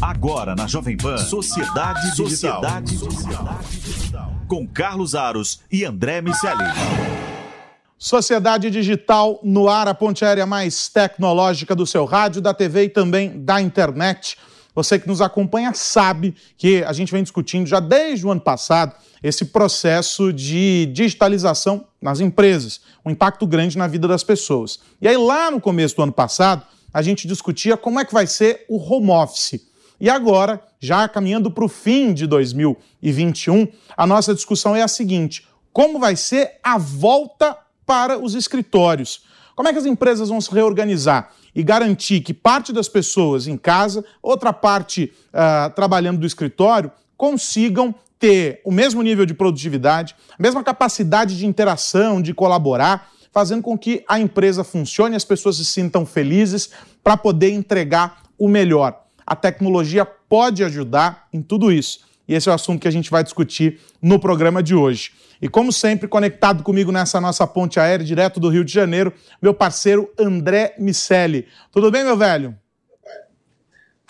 Agora 0.00 0.54
na 0.54 0.66
Jovem 0.66 0.96
Pan, 0.96 1.16
Sociedade 1.16 2.14
Digital. 2.14 2.62
Sociedade 2.62 2.96
Digital. 3.78 4.32
Com 4.46 4.66
Carlos 4.66 5.14
Aros 5.14 5.60
e 5.72 5.84
André 5.84 6.20
Miceli. 6.20 6.64
Sociedade 7.98 8.70
Digital 8.70 9.40
no 9.42 9.68
ar, 9.68 9.88
a 9.88 9.94
ponte 9.94 10.24
aérea 10.24 10.44
mais 10.44 10.88
tecnológica 10.88 11.74
do 11.74 11.86
seu 11.86 12.04
rádio, 12.04 12.42
da 12.42 12.52
TV 12.52 12.84
e 12.84 12.88
também 12.90 13.42
da 13.42 13.60
internet. 13.60 14.36
Você 14.74 14.98
que 14.98 15.08
nos 15.08 15.22
acompanha 15.22 15.72
sabe 15.72 16.34
que 16.58 16.84
a 16.84 16.92
gente 16.92 17.10
vem 17.10 17.22
discutindo 17.22 17.66
já 17.66 17.80
desde 17.80 18.26
o 18.26 18.30
ano 18.30 18.40
passado 18.42 18.94
esse 19.22 19.46
processo 19.46 20.30
de 20.30 20.86
digitalização 20.92 21.86
nas 22.00 22.20
empresas, 22.20 22.82
um 23.04 23.10
impacto 23.10 23.46
grande 23.46 23.78
na 23.78 23.86
vida 23.86 24.06
das 24.06 24.22
pessoas. 24.22 24.78
E 25.00 25.08
aí, 25.08 25.16
lá 25.16 25.50
no 25.50 25.60
começo 25.60 25.96
do 25.96 26.02
ano 26.02 26.12
passado, 26.12 26.62
a 26.96 27.02
gente 27.02 27.28
discutia 27.28 27.76
como 27.76 28.00
é 28.00 28.06
que 28.06 28.14
vai 28.14 28.26
ser 28.26 28.64
o 28.70 28.78
home 28.78 29.10
office. 29.10 29.60
E 30.00 30.08
agora, 30.08 30.62
já 30.80 31.06
caminhando 31.06 31.50
para 31.50 31.62
o 31.62 31.68
fim 31.68 32.14
de 32.14 32.26
2021, 32.26 33.68
a 33.94 34.06
nossa 34.06 34.34
discussão 34.34 34.74
é 34.74 34.80
a 34.80 34.88
seguinte: 34.88 35.46
como 35.74 35.98
vai 35.98 36.16
ser 36.16 36.52
a 36.62 36.78
volta 36.78 37.54
para 37.84 38.18
os 38.18 38.34
escritórios? 38.34 39.26
Como 39.54 39.68
é 39.68 39.74
que 39.74 39.78
as 39.78 39.84
empresas 39.84 40.30
vão 40.30 40.40
se 40.40 40.50
reorganizar 40.50 41.32
e 41.54 41.62
garantir 41.62 42.22
que 42.22 42.32
parte 42.32 42.72
das 42.72 42.88
pessoas 42.88 43.46
em 43.46 43.58
casa, 43.58 44.02
outra 44.22 44.50
parte 44.50 45.12
uh, 45.34 45.74
trabalhando 45.74 46.20
do 46.20 46.26
escritório, 46.26 46.90
consigam 47.14 47.94
ter 48.18 48.62
o 48.64 48.72
mesmo 48.72 49.02
nível 49.02 49.26
de 49.26 49.34
produtividade, 49.34 50.16
a 50.30 50.42
mesma 50.42 50.64
capacidade 50.64 51.36
de 51.36 51.44
interação, 51.44 52.22
de 52.22 52.32
colaborar, 52.32 53.10
fazendo 53.36 53.60
com 53.60 53.76
que 53.76 54.02
a 54.08 54.18
empresa 54.18 54.64
funcione 54.64 55.14
as 55.14 55.22
pessoas 55.22 55.56
se 55.56 55.64
sintam 55.66 56.06
felizes 56.06 56.70
para 57.04 57.18
poder 57.18 57.50
entregar 57.50 58.22
o 58.38 58.48
melhor. 58.48 59.04
A 59.26 59.36
tecnologia 59.36 60.06
pode 60.06 60.64
ajudar 60.64 61.28
em 61.30 61.42
tudo 61.42 61.70
isso. 61.70 62.00
E 62.26 62.32
esse 62.32 62.48
é 62.48 62.52
o 62.52 62.54
assunto 62.54 62.80
que 62.80 62.88
a 62.88 62.90
gente 62.90 63.10
vai 63.10 63.22
discutir 63.22 63.78
no 64.00 64.18
programa 64.18 64.62
de 64.62 64.74
hoje. 64.74 65.12
E 65.42 65.50
como 65.50 65.70
sempre, 65.70 66.08
conectado 66.08 66.62
comigo 66.62 66.90
nessa 66.90 67.20
nossa 67.20 67.46
ponte 67.46 67.78
aérea, 67.78 68.06
direto 68.06 68.40
do 68.40 68.48
Rio 68.48 68.64
de 68.64 68.72
Janeiro, 68.72 69.12
meu 69.42 69.52
parceiro 69.52 70.10
André 70.18 70.74
Miceli. 70.78 71.46
Tudo 71.70 71.90
bem, 71.90 72.04
meu 72.04 72.16
velho? 72.16 72.56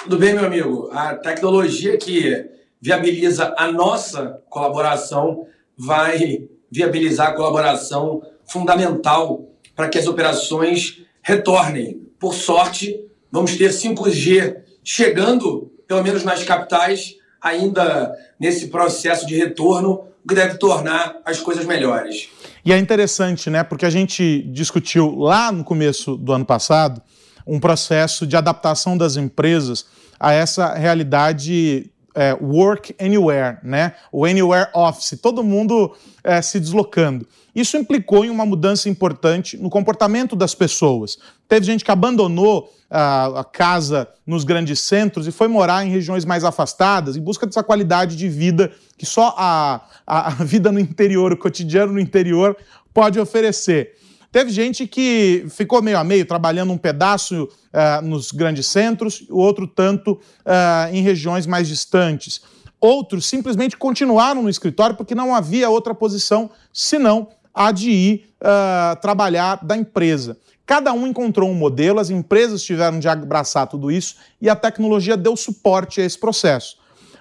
Tudo 0.05 0.19
bem, 0.19 0.35
meu 0.35 0.45
amigo. 0.45 0.89
A 0.93 1.17
tecnologia 1.17 1.99
que 1.99 2.49
viabiliza 2.81 3.53
a 3.59 3.73
nossa 3.73 4.41
colaboração 4.49 5.49
vai 5.77 6.49
viabilizar 6.71 7.31
a 7.31 7.35
colaboração 7.35 8.23
fundamental 8.47 9.45
para 9.75 9.89
que 9.89 9.99
as 9.99 10.07
operações 10.07 11.03
retornem. 11.23 12.01
Por 12.19 12.35
sorte, 12.35 12.99
vamos 13.31 13.57
ter 13.57 13.71
5G 13.71 14.57
chegando, 14.83 15.71
pelo 15.87 16.03
menos 16.03 16.25
nas 16.25 16.43
capitais, 16.45 17.17
ainda 17.41 18.13
nesse 18.39 18.69
processo 18.69 19.27
de 19.27 19.37
retorno, 19.37 20.07
que 20.27 20.35
deve 20.35 20.59
tornar 20.59 21.17
as 21.25 21.41
coisas 21.41 21.65
melhores. 21.65 22.29
E 22.65 22.73
é 22.73 22.79
interessante, 22.79 23.49
né? 23.49 23.63
Porque 23.63 23.87
a 23.87 23.91
gente 23.91 24.43
discutiu 24.51 25.15
lá 25.15 25.53
no 25.53 25.63
começo 25.63 26.17
do 26.17 26.33
ano 26.33 26.45
passado 26.45 27.01
um 27.47 27.61
processo 27.61 28.27
de 28.27 28.37
adaptação 28.37 28.99
das 28.99 29.17
empresas 29.17 29.87
a 30.19 30.33
essa 30.33 30.75
realidade 30.75 31.93
é, 32.15 32.35
work 32.41 32.95
anywhere, 32.99 33.59
né? 33.63 33.95
O 34.11 34.25
anywhere 34.25 34.69
office, 34.75 35.19
todo 35.21 35.45
mundo 35.45 35.95
é, 36.25 36.43
se 36.43 36.59
deslocando. 36.59 37.29
Isso 37.57 37.79
implicou 37.79 38.23
em 38.23 38.29
uma 38.29 38.45
mudança 38.45 38.87
importante 38.87 39.57
no 39.57 39.71
comportamento 39.71 40.37
das 40.37 40.55
pessoas. 40.55 41.17
Teve 41.49 41.65
gente 41.65 41.83
que 41.83 41.91
abandonou 41.91 42.71
a, 42.91 43.41
a 43.41 43.45
casa 43.45 44.07
nos 44.27 44.45
grandes 44.45 44.81
centros 44.81 45.27
e 45.27 45.33
foi 45.33 45.49
morar 45.49 45.83
em 45.83 45.89
regiões 45.89 46.27
mais 46.27 46.45
afastadas 46.45 47.17
em 47.17 47.21
busca 47.23 47.47
dessa 47.47 47.63
qualidade 47.63 48.15
de 48.15 48.29
vida 48.29 48.71
que 48.99 49.07
só 49.07 49.35
a, 49.39 49.89
a, 50.07 50.27
a 50.29 50.45
vida 50.45 50.71
no 50.71 50.79
interior, 50.79 51.33
o 51.33 51.37
cotidiano 51.39 51.95
no 51.95 51.99
interior 51.99 52.55
pode 52.93 53.19
oferecer. 53.19 53.95
Teve 54.31 54.51
gente 54.51 54.87
que 54.87 55.47
ficou 55.49 55.81
meio 55.81 55.97
a 55.97 56.05
meio, 56.05 56.27
trabalhando 56.27 56.75
um 56.75 56.77
pedaço 56.77 57.45
uh, 57.45 58.03
nos 58.05 58.33
grandes 58.33 58.67
centros, 58.67 59.25
o 59.31 59.39
outro 59.39 59.67
tanto 59.67 60.13
uh, 60.13 60.93
em 60.93 61.01
regiões 61.01 61.47
mais 61.47 61.67
distantes. 61.69 62.43
Outros 62.79 63.25
simplesmente 63.25 63.79
continuaram 63.79 64.43
no 64.43 64.51
escritório 64.51 64.95
porque 64.95 65.15
não 65.15 65.35
havia 65.35 65.71
outra 65.71 65.95
posição 65.95 66.51
senão 66.71 67.31
a 67.57 67.73
de 67.73 67.91
ir 67.91 68.29
uh, 68.43 69.01
trabalhar 69.01 69.65
da 69.65 69.75
empresa. 69.75 70.37
Cada 70.67 70.93
um 70.93 71.07
encontrou 71.07 71.49
um 71.49 71.55
modelo, 71.55 71.99
as 71.99 72.11
empresas 72.11 72.63
tiveram 72.63 72.99
de 72.99 73.09
abraçar 73.09 73.67
tudo 73.67 73.91
isso 73.91 74.17
e 74.43 74.51
a 74.51 74.55
tecnologia 74.55 75.17
deu 75.17 75.35
suporte 75.35 76.03
a 76.03 76.05
esse 76.05 76.19
processo. 76.19 76.77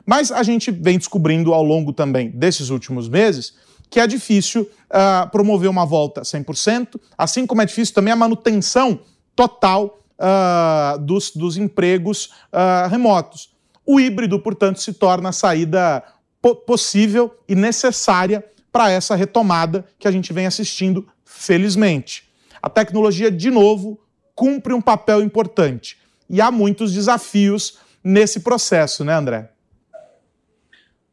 Mas 0.06 0.32
a 0.32 0.44
gente 0.44 0.72
vem 0.72 0.98
descobrindo 0.98 1.54
ao 1.54 1.64
longo 1.64 1.94
também 1.94 2.30
desses 2.30 2.70
últimos 2.70 3.08
meses 3.08 3.54
que 3.90 4.00
é 4.00 4.08
difícil 4.08 4.64
uh, 4.64 5.30
promover 5.30 5.70
uma 5.70 5.86
volta 5.86 6.22
100%, 6.22 7.00
assim 7.18 7.46
como 7.46 7.62
é 7.62 7.66
difícil 7.66 7.94
também 7.94 8.12
a 8.12 8.16
manutenção 8.16 9.00
total 9.36 10.00
uh, 10.20 11.00
dos, 11.00 11.32
dos 11.32 11.56
empregos 11.56 12.32
uh, 12.52 12.90
remotos. 12.90 13.52
O 13.86 14.00
híbrido, 14.00 14.40
portanto, 14.40 14.82
se 14.82 14.92
torna 14.92 15.30
a 15.30 15.32
saída 15.32 16.04
po 16.42 16.56
possível 16.56 17.34
e 17.48 17.56
necessária 17.56 18.44
para 18.76 18.92
essa 18.92 19.16
retomada 19.16 19.86
que 19.98 20.06
a 20.06 20.12
gente 20.12 20.34
vem 20.34 20.46
assistindo, 20.46 21.08
felizmente. 21.24 22.28
A 22.62 22.70
tecnologia, 22.70 23.32
de 23.32 23.50
novo, 23.50 23.98
cumpre 24.36 24.74
um 24.74 24.82
papel 24.82 25.22
importante. 25.22 25.98
E 26.30 26.42
há 26.42 26.52
muitos 26.52 26.92
desafios 26.92 27.78
nesse 28.04 28.42
processo, 28.42 29.06
né, 29.06 29.14
André? 29.14 29.50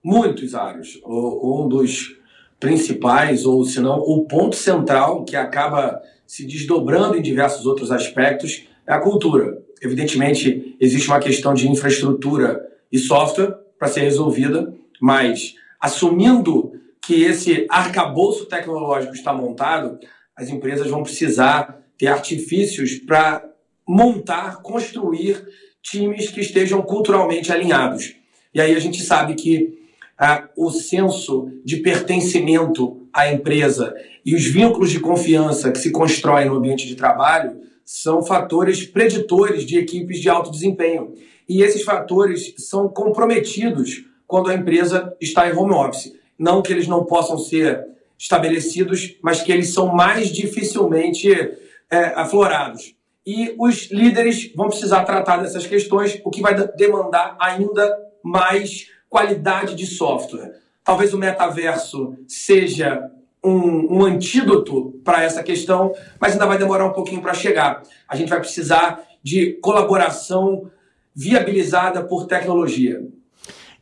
Muitos, 0.02 0.56
Aros. 0.56 1.00
Um 1.06 1.68
dos 1.68 2.16
principais, 2.58 3.46
ou 3.46 3.64
se 3.64 3.78
não, 3.78 4.00
o 4.00 4.24
ponto 4.24 4.56
central 4.56 5.22
que 5.22 5.36
acaba 5.36 6.02
se 6.26 6.44
desdobrando 6.44 7.16
em 7.16 7.22
diversos 7.22 7.64
outros 7.64 7.92
aspectos 7.92 8.64
é 8.84 8.92
a 8.92 8.98
cultura. 8.98 9.62
Evidentemente, 9.80 10.76
existe 10.80 11.06
uma 11.06 11.20
questão 11.20 11.54
de 11.54 11.68
infraestrutura 11.68 12.60
e 12.90 12.98
software 12.98 13.54
para 13.78 13.86
ser 13.86 14.00
resolvida, 14.00 14.74
mas 15.00 15.54
assumindo 15.80 16.81
que 17.04 17.22
esse 17.24 17.66
arcabouço 17.68 18.46
tecnológico 18.46 19.14
está 19.14 19.32
montado, 19.32 19.98
as 20.36 20.48
empresas 20.48 20.88
vão 20.88 21.02
precisar 21.02 21.82
ter 21.98 22.06
artifícios 22.06 22.94
para 22.94 23.44
montar, 23.86 24.62
construir 24.62 25.46
times 25.82 26.30
que 26.30 26.40
estejam 26.40 26.80
culturalmente 26.80 27.52
alinhados. 27.52 28.14
E 28.54 28.60
aí 28.60 28.74
a 28.74 28.78
gente 28.78 29.02
sabe 29.02 29.34
que 29.34 29.82
ah, 30.16 30.48
o 30.56 30.70
senso 30.70 31.50
de 31.64 31.78
pertencimento 31.78 33.08
à 33.12 33.32
empresa 33.32 33.94
e 34.24 34.34
os 34.34 34.44
vínculos 34.44 34.90
de 34.90 35.00
confiança 35.00 35.72
que 35.72 35.78
se 35.78 35.90
constroem 35.90 36.46
no 36.46 36.56
ambiente 36.56 36.86
de 36.86 36.94
trabalho 36.94 37.60
são 37.84 38.22
fatores 38.22 38.86
preditores 38.86 39.66
de 39.66 39.76
equipes 39.76 40.20
de 40.20 40.28
alto 40.28 40.50
desempenho. 40.50 41.12
E 41.48 41.62
esses 41.62 41.82
fatores 41.82 42.54
são 42.58 42.88
comprometidos 42.88 44.04
quando 44.26 44.50
a 44.50 44.54
empresa 44.54 45.14
está 45.20 45.48
em 45.48 45.56
home 45.56 45.74
office. 45.74 46.12
Não 46.42 46.60
que 46.60 46.72
eles 46.72 46.88
não 46.88 47.04
possam 47.04 47.38
ser 47.38 47.86
estabelecidos, 48.18 49.16
mas 49.22 49.42
que 49.42 49.52
eles 49.52 49.72
são 49.72 49.94
mais 49.94 50.26
dificilmente 50.32 51.30
é, 51.88 52.06
aflorados. 52.16 52.96
E 53.24 53.54
os 53.56 53.92
líderes 53.92 54.52
vão 54.52 54.66
precisar 54.66 55.04
tratar 55.04 55.36
dessas 55.36 55.64
questões, 55.68 56.20
o 56.24 56.30
que 56.30 56.42
vai 56.42 56.52
demandar 56.76 57.36
ainda 57.40 57.96
mais 58.24 58.88
qualidade 59.08 59.76
de 59.76 59.86
software. 59.86 60.60
Talvez 60.82 61.14
o 61.14 61.18
metaverso 61.18 62.16
seja 62.26 63.08
um, 63.44 63.98
um 63.98 64.04
antídoto 64.04 65.00
para 65.04 65.22
essa 65.22 65.44
questão, 65.44 65.94
mas 66.20 66.32
ainda 66.32 66.46
vai 66.46 66.58
demorar 66.58 66.86
um 66.86 66.92
pouquinho 66.92 67.22
para 67.22 67.34
chegar. 67.34 67.84
A 68.08 68.16
gente 68.16 68.30
vai 68.30 68.40
precisar 68.40 69.00
de 69.22 69.52
colaboração 69.62 70.68
viabilizada 71.14 72.02
por 72.02 72.26
tecnologia. 72.26 73.00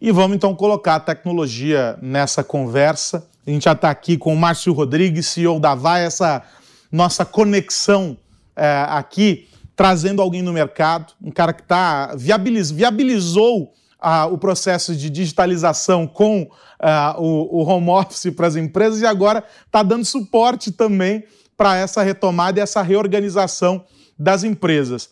E 0.00 0.11
vamos 0.11 0.35
então 0.35 0.55
colocar 0.55 0.94
a 0.94 1.00
tecnologia 1.00 1.99
nessa 2.00 2.43
conversa. 2.43 3.29
A 3.47 3.50
gente 3.50 3.64
já 3.64 3.73
está 3.73 3.91
aqui 3.91 4.17
com 4.17 4.32
o 4.32 4.37
Márcio 4.37 4.73
Rodrigues, 4.73 5.26
CEO 5.26 5.61
da 5.61 5.75
VAI, 5.75 6.06
essa 6.06 6.43
nossa 6.91 7.23
conexão 7.23 8.17
é, 8.56 8.87
aqui 8.88 9.47
trazendo 9.76 10.23
alguém 10.23 10.41
no 10.41 10.55
mercado, 10.55 11.12
um 11.23 11.31
cara 11.31 11.52
que 11.52 11.62
tá, 11.62 12.14
viabiliz, 12.17 12.70
viabilizou 12.70 13.75
o 14.31 14.38
processo 14.38 14.97
de 14.97 15.11
digitalização 15.11 16.06
com 16.06 16.50
ah, 16.79 17.17
o, 17.19 17.58
o 17.61 17.62
home 17.62 17.91
office 17.91 18.32
para 18.35 18.46
as 18.46 18.56
empresas 18.56 19.03
e 19.03 19.06
agora 19.06 19.44
está 19.67 19.82
dando 19.82 20.06
suporte 20.06 20.73
também 20.73 21.25
para 21.56 21.76
essa 21.76 22.03
retomada 22.03 22.58
e 22.58 22.62
essa 22.62 22.81
reorganização 22.81 23.85
das 24.19 24.44
empresas. 24.44 25.11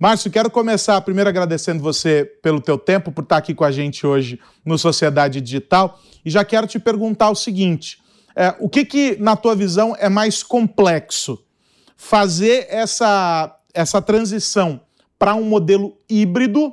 Márcio, 0.00 0.30
quero 0.30 0.50
começar 0.50 0.98
primeiro 1.02 1.28
agradecendo 1.28 1.82
você 1.82 2.24
pelo 2.40 2.58
teu 2.58 2.78
tempo, 2.78 3.12
por 3.12 3.22
estar 3.22 3.36
aqui 3.36 3.54
com 3.54 3.64
a 3.64 3.70
gente 3.70 4.06
hoje 4.06 4.40
no 4.64 4.78
Sociedade 4.78 5.42
Digital, 5.42 6.00
e 6.24 6.30
já 6.30 6.42
quero 6.42 6.66
te 6.66 6.78
perguntar 6.78 7.28
o 7.28 7.34
seguinte: 7.34 8.00
é, 8.34 8.54
o 8.60 8.66
que, 8.66 8.82
que, 8.86 9.16
na 9.20 9.36
tua 9.36 9.54
visão, 9.54 9.94
é 9.98 10.08
mais 10.08 10.42
complexo? 10.42 11.44
Fazer 11.98 12.66
essa 12.70 13.54
essa 13.74 14.00
transição 14.00 14.80
para 15.18 15.34
um 15.34 15.44
modelo 15.44 15.94
híbrido 16.08 16.72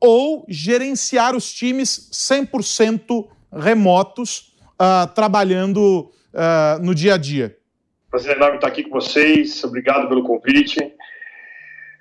ou 0.00 0.44
gerenciar 0.48 1.36
os 1.36 1.52
times 1.52 2.10
100% 2.12 3.28
remotos, 3.52 4.56
uh, 4.72 5.06
trabalhando 5.14 6.10
uh, 6.34 6.82
no 6.82 6.96
dia 6.96 7.14
a 7.14 7.16
dia? 7.16 7.56
Prazer 8.10 8.36
enorme 8.36 8.56
estar 8.56 8.66
aqui 8.66 8.82
com 8.82 8.90
vocês, 8.90 9.62
obrigado 9.62 10.08
pelo 10.08 10.24
convite. 10.24 10.80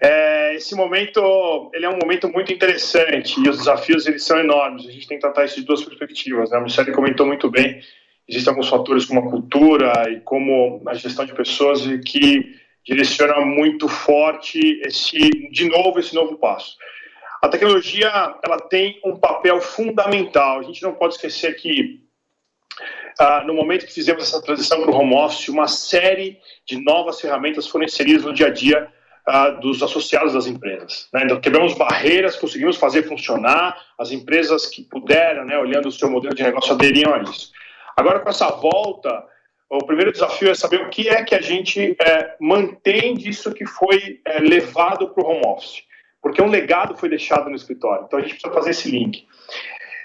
É, 0.02 0.56
esse 0.56 0.76
momento 0.76 1.70
ele 1.74 1.86
é 1.86 1.90
um 1.90 1.98
momento 1.98 2.30
muito 2.30 2.54
interessante 2.54 3.40
e 3.40 3.50
os 3.50 3.58
desafios 3.58 4.08
eles 4.08 4.24
são 4.24 4.40
enormes. 4.40 4.88
A 4.88 4.92
gente 4.92 5.08
tem 5.08 5.18
que 5.18 5.22
tratar 5.22 5.46
isso 5.46 5.60
de 5.60 5.66
duas 5.66 5.84
perspectivas. 5.84 6.50
Né? 6.50 6.58
A 6.58 6.62
Michelle 6.62 6.92
comentou 6.94 7.26
muito 7.26 7.50
bem. 7.50 7.82
Existem 8.28 8.52
alguns 8.52 8.70
fatores 8.70 9.06
como 9.06 9.20
a 9.20 9.30
cultura 9.30 10.10
e 10.10 10.22
como 10.22 10.82
a 10.86 10.94
gestão 10.94 11.26
de 11.26 11.34
pessoas 11.34 11.82
que 12.06 12.56
direciona 12.86 13.42
muito 13.42 13.88
forte 13.88 14.82
esse, 14.86 15.18
de 15.52 15.68
novo, 15.68 16.00
esse 16.00 16.16
novo 16.16 16.38
passo. 16.38 16.78
A 17.42 17.50
tecnologia 17.50 18.10
ela 18.44 18.60
tem 18.60 19.00
um 19.04 19.18
papel 19.18 19.60
fundamental. 19.60 20.60
A 20.60 20.64
gente 20.64 20.82
não 20.82 20.94
pode 20.94 21.16
esquecer 21.16 21.56
que 21.56 22.02
ah, 23.20 23.44
no 23.46 23.54
momento 23.54 23.86
que 23.86 23.94
fizemos 23.94 24.24
essa 24.24 24.42
transição 24.42 24.82
para 24.82 24.92
o 24.92 24.96
home 24.96 25.14
office, 25.14 25.50
uma 25.50 25.68
série 25.68 26.38
de 26.66 26.82
novas 26.82 27.20
ferramentas 27.20 27.68
foram 27.68 27.84
inseridas 27.84 28.24
no 28.24 28.34
dia 28.34 28.48
a 28.48 28.50
dia 28.50 28.90
ah, 29.30 29.50
dos 29.52 29.84
associados 29.84 30.34
das 30.34 30.48
empresas. 30.48 31.08
Né? 31.14 31.22
Então, 31.24 31.40
quebramos 31.40 31.76
barreiras, 31.76 32.36
conseguimos 32.36 32.78
fazer 32.78 33.04
funcionar, 33.04 33.78
as 33.98 34.12
empresas 34.12 34.66
que 34.66 34.84
puderam, 34.84 35.46
né, 35.46 35.58
olhando 35.58 35.88
o 35.88 35.92
seu 35.92 36.10
modelo 36.10 36.34
de 36.34 36.44
negócio, 36.44 36.74
aderiam 36.74 37.14
a 37.14 37.20
isso. 37.20 37.52
Agora, 37.96 38.20
com 38.20 38.30
essa 38.30 38.50
volta, 38.50 39.24
o 39.70 39.86
primeiro 39.86 40.12
desafio 40.12 40.50
é 40.50 40.56
saber 40.56 40.82
o 40.82 40.90
que 40.90 41.08
é 41.10 41.24
que 41.24 41.36
a 41.36 41.42
gente 41.42 41.96
é, 42.02 42.36
mantém 42.40 43.14
disso 43.14 43.54
que 43.54 43.66
foi 43.66 44.20
é, 44.26 44.40
levado 44.40 45.10
para 45.10 45.24
o 45.24 45.28
home 45.28 45.46
office, 45.46 45.84
porque 46.22 46.42
um 46.42 46.50
legado 46.50 46.98
foi 46.98 47.08
deixado 47.08 47.50
no 47.50 47.56
escritório. 47.56 48.06
Então 48.08 48.18
a 48.18 48.22
gente 48.24 48.32
precisa 48.32 48.54
fazer 48.54 48.72
esse 48.72 48.90
link. 48.90 49.28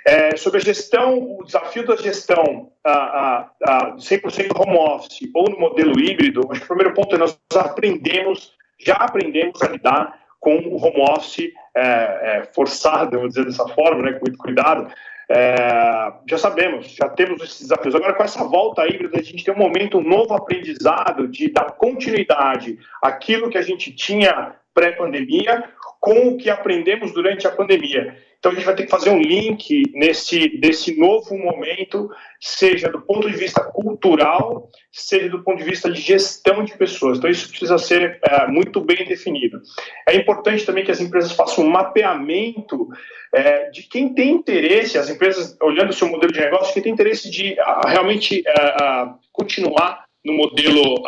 É, 0.06 0.36
sobre 0.36 0.60
a 0.60 0.62
gestão, 0.62 1.38
o 1.38 1.44
desafio 1.44 1.86
da 1.86 1.96
gestão 1.96 2.70
a, 2.84 2.92
a, 2.92 3.50
a 3.62 3.96
100% 3.96 4.50
home 4.54 4.76
office 4.76 5.30
ou 5.34 5.48
no 5.48 5.58
modelo 5.58 5.98
híbrido, 5.98 6.42
acho 6.50 6.60
que 6.60 6.66
o 6.66 6.68
primeiro 6.68 6.92
ponto 6.92 7.14
é 7.14 7.18
nós 7.18 7.38
aprendemos, 7.54 8.52
já 8.78 8.94
aprendemos 8.94 9.60
a 9.62 9.68
lidar 9.68 10.18
com 10.40 10.56
o 10.56 10.76
home 10.76 11.00
office 11.10 11.52
é, 11.74 11.80
é, 11.82 12.48
forçado, 12.54 13.16
vamos 13.16 13.34
dizer 13.34 13.46
dessa 13.46 13.66
forma, 13.68 14.02
né, 14.02 14.12
com 14.12 14.26
muito 14.26 14.38
cuidado, 14.38 14.92
é, 15.28 16.12
já 16.28 16.36
sabemos, 16.36 16.88
já 16.94 17.08
temos 17.08 17.42
esses 17.42 17.62
desafios. 17.62 17.94
Agora, 17.94 18.12
com 18.12 18.22
essa 18.22 18.44
volta 18.44 18.86
híbrida, 18.86 19.18
a 19.18 19.22
gente 19.22 19.42
tem 19.42 19.54
um 19.54 19.58
momento, 19.58 19.98
um 19.98 20.02
novo 20.02 20.34
aprendizado 20.34 21.26
de 21.28 21.50
dar 21.50 21.72
continuidade 21.72 22.78
àquilo 23.00 23.48
que 23.48 23.56
a 23.56 23.62
gente 23.62 23.90
tinha 23.94 24.54
pré-pandemia 24.74 25.64
com 26.00 26.28
o 26.28 26.36
que 26.36 26.50
aprendemos 26.50 27.12
durante 27.14 27.46
a 27.46 27.50
pandemia. 27.50 28.14
Então 28.38 28.52
a 28.52 28.54
gente 28.54 28.66
vai 28.66 28.74
ter 28.74 28.82
que 28.82 28.90
fazer 28.90 29.08
um 29.08 29.22
link 29.22 29.84
nesse 29.94 30.60
desse 30.60 31.00
novo 31.00 31.34
momento, 31.38 32.10
seja 32.38 32.90
do 32.90 33.00
ponto 33.00 33.30
de 33.30 33.34
vista 33.34 33.64
cultural, 33.64 34.68
seja 34.92 35.30
do 35.30 35.42
ponto 35.42 35.56
de 35.56 35.64
vista 35.64 35.90
de 35.90 35.98
gestão 35.98 36.62
de 36.62 36.76
pessoas. 36.76 37.16
Então 37.16 37.30
isso 37.30 37.48
precisa 37.48 37.78
ser 37.78 38.18
é, 38.22 38.46
muito 38.46 38.82
bem 38.82 39.06
definido. 39.06 39.62
É 40.06 40.14
importante 40.14 40.66
também 40.66 40.84
que 40.84 40.90
as 40.90 41.00
empresas 41.00 41.32
façam 41.32 41.64
um 41.64 41.70
mapeamento 41.70 42.86
é, 43.34 43.70
de 43.70 43.84
quem 43.84 44.12
tem 44.12 44.32
interesse, 44.32 44.98
as 44.98 45.08
empresas 45.08 45.56
olhando 45.62 45.88
o 45.88 45.94
seu 45.94 46.08
modelo 46.08 46.30
de 46.30 46.40
negócio, 46.40 46.74
quem 46.74 46.82
tem 46.82 46.92
interesse 46.92 47.30
de 47.30 47.58
a, 47.58 47.88
realmente 47.88 48.42
a, 48.46 48.50
é, 48.50 48.84
a 48.84 49.14
continuar 49.32 50.04
no 50.22 50.34
modelo 50.34 51.02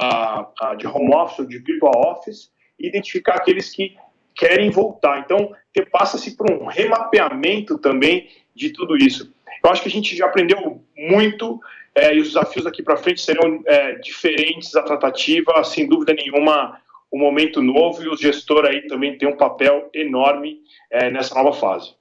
de 0.78 0.86
home 0.86 1.14
office 1.14 1.46
de 1.48 1.58
virtual 1.58 2.12
office, 2.12 2.50
identificar 2.78 3.34
aqueles 3.34 3.70
que 3.70 3.96
querem 4.34 4.70
voltar. 4.70 5.20
Então, 5.20 5.52
passa-se 5.90 6.36
por 6.36 6.50
um 6.50 6.66
remapeamento 6.66 7.78
também 7.78 8.28
de 8.54 8.70
tudo 8.70 8.96
isso. 8.96 9.32
Eu 9.64 9.70
acho 9.70 9.82
que 9.82 9.88
a 9.88 9.92
gente 9.92 10.14
já 10.14 10.26
aprendeu 10.26 10.82
muito 10.96 11.60
é, 11.94 12.14
e 12.14 12.20
os 12.20 12.28
desafios 12.28 12.64
daqui 12.64 12.82
para 12.82 12.96
frente 12.96 13.20
serão 13.20 13.62
é, 13.66 13.94
diferentes. 13.94 14.74
A 14.76 14.82
tratativa, 14.82 15.64
sem 15.64 15.88
dúvida 15.88 16.12
nenhuma, 16.12 16.78
um 17.12 17.18
momento 17.18 17.62
novo 17.62 18.02
e 18.02 18.08
o 18.08 18.16
gestor 18.16 18.66
aí 18.66 18.86
também 18.86 19.16
tem 19.16 19.28
um 19.28 19.36
papel 19.36 19.88
enorme 19.94 20.60
é, 20.90 21.10
nessa 21.10 21.34
nova 21.34 21.52
fase. 21.52 21.94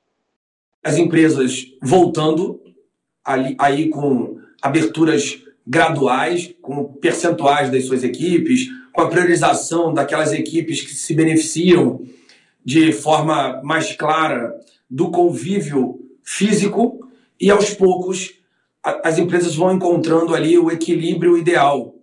As 0.83 0.97
empresas 0.97 1.65
voltando 1.81 2.61
ali, 3.23 3.55
aí 3.57 3.89
com 3.89 4.39
aberturas 4.61 5.41
graduais, 5.65 6.53
com 6.61 6.83
percentuais 6.85 7.71
das 7.71 7.85
suas 7.85 8.03
equipes, 8.03 8.67
com 8.95 9.01
a 9.01 9.09
priorização 9.09 9.93
daquelas 9.93 10.31
equipes 10.31 10.81
que 10.81 10.93
se 10.93 11.13
beneficiam 11.13 12.01
de 12.63 12.93
forma 12.93 13.61
mais 13.61 13.93
clara 13.93 14.55
do 14.89 15.11
convívio 15.11 15.99
físico 16.23 17.07
e 17.39 17.51
aos 17.51 17.71
poucos 17.71 18.33
as 19.03 19.17
empresas 19.17 19.55
vão 19.55 19.73
encontrando 19.73 20.33
ali 20.33 20.57
o 20.57 20.71
equilíbrio 20.71 21.37
ideal, 21.37 21.95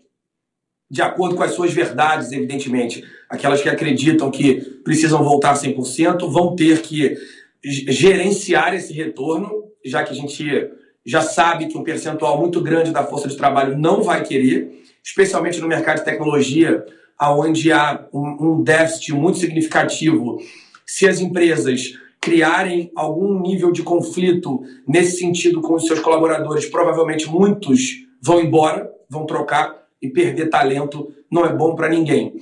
de 0.91 1.01
acordo 1.01 1.37
com 1.37 1.43
as 1.43 1.53
suas 1.53 1.73
verdades, 1.73 2.33
evidentemente. 2.33 3.05
Aquelas 3.31 3.63
que 3.63 3.69
acreditam 3.69 4.31
que 4.31 4.55
precisam 4.85 5.23
voltar 5.23 5.55
100% 5.55 6.29
vão 6.29 6.57
ter 6.57 6.83
que 6.83 7.17
gerenciar 7.65 8.75
esse 8.75 8.93
retorno, 8.93 9.49
já 9.85 10.03
que 10.03 10.11
a 10.11 10.17
gente 10.17 10.45
já 11.07 11.23
sabe 11.23 11.69
que 11.69 11.79
um 11.79 11.85
percentual 11.85 12.39
muito 12.39 12.61
grande 12.61 12.91
da 12.91 13.05
força 13.05 13.29
de 13.29 13.37
trabalho 13.37 13.79
não 13.79 14.03
vai 14.03 14.25
querer, 14.25 14.82
especialmente 15.05 15.61
no 15.61 15.69
mercado 15.69 15.99
de 15.99 16.05
tecnologia, 16.05 16.85
onde 17.21 17.73
há 17.73 18.07
um, 18.13 18.63
déficit 18.63 19.13
muito 19.13 19.39
significativo, 19.39 20.39
se 20.87 21.07
as 21.07 21.21
empresas 21.21 21.95
criarem 22.21 22.91
algum 22.95 23.41
nível 23.41 23.73
de 23.73 23.83
conflito 23.83 24.63
nesse 24.87 25.19
sentido 25.19 25.61
com 25.61 25.75
os 25.75 25.87
seus 25.87 26.01
colaboradores, 26.01 26.67
provavelmente 26.67 27.29
muitos 27.29 28.07
vão 28.21 28.41
embora, 28.41 28.91
vão 29.09 29.27
trocar 29.27 29.83
e 30.01 30.09
perder 30.09 30.49
talento 30.49 31.13
não 31.31 31.45
é 31.45 31.53
bom 31.53 31.75
para 31.75 31.89
ninguém. 31.89 32.35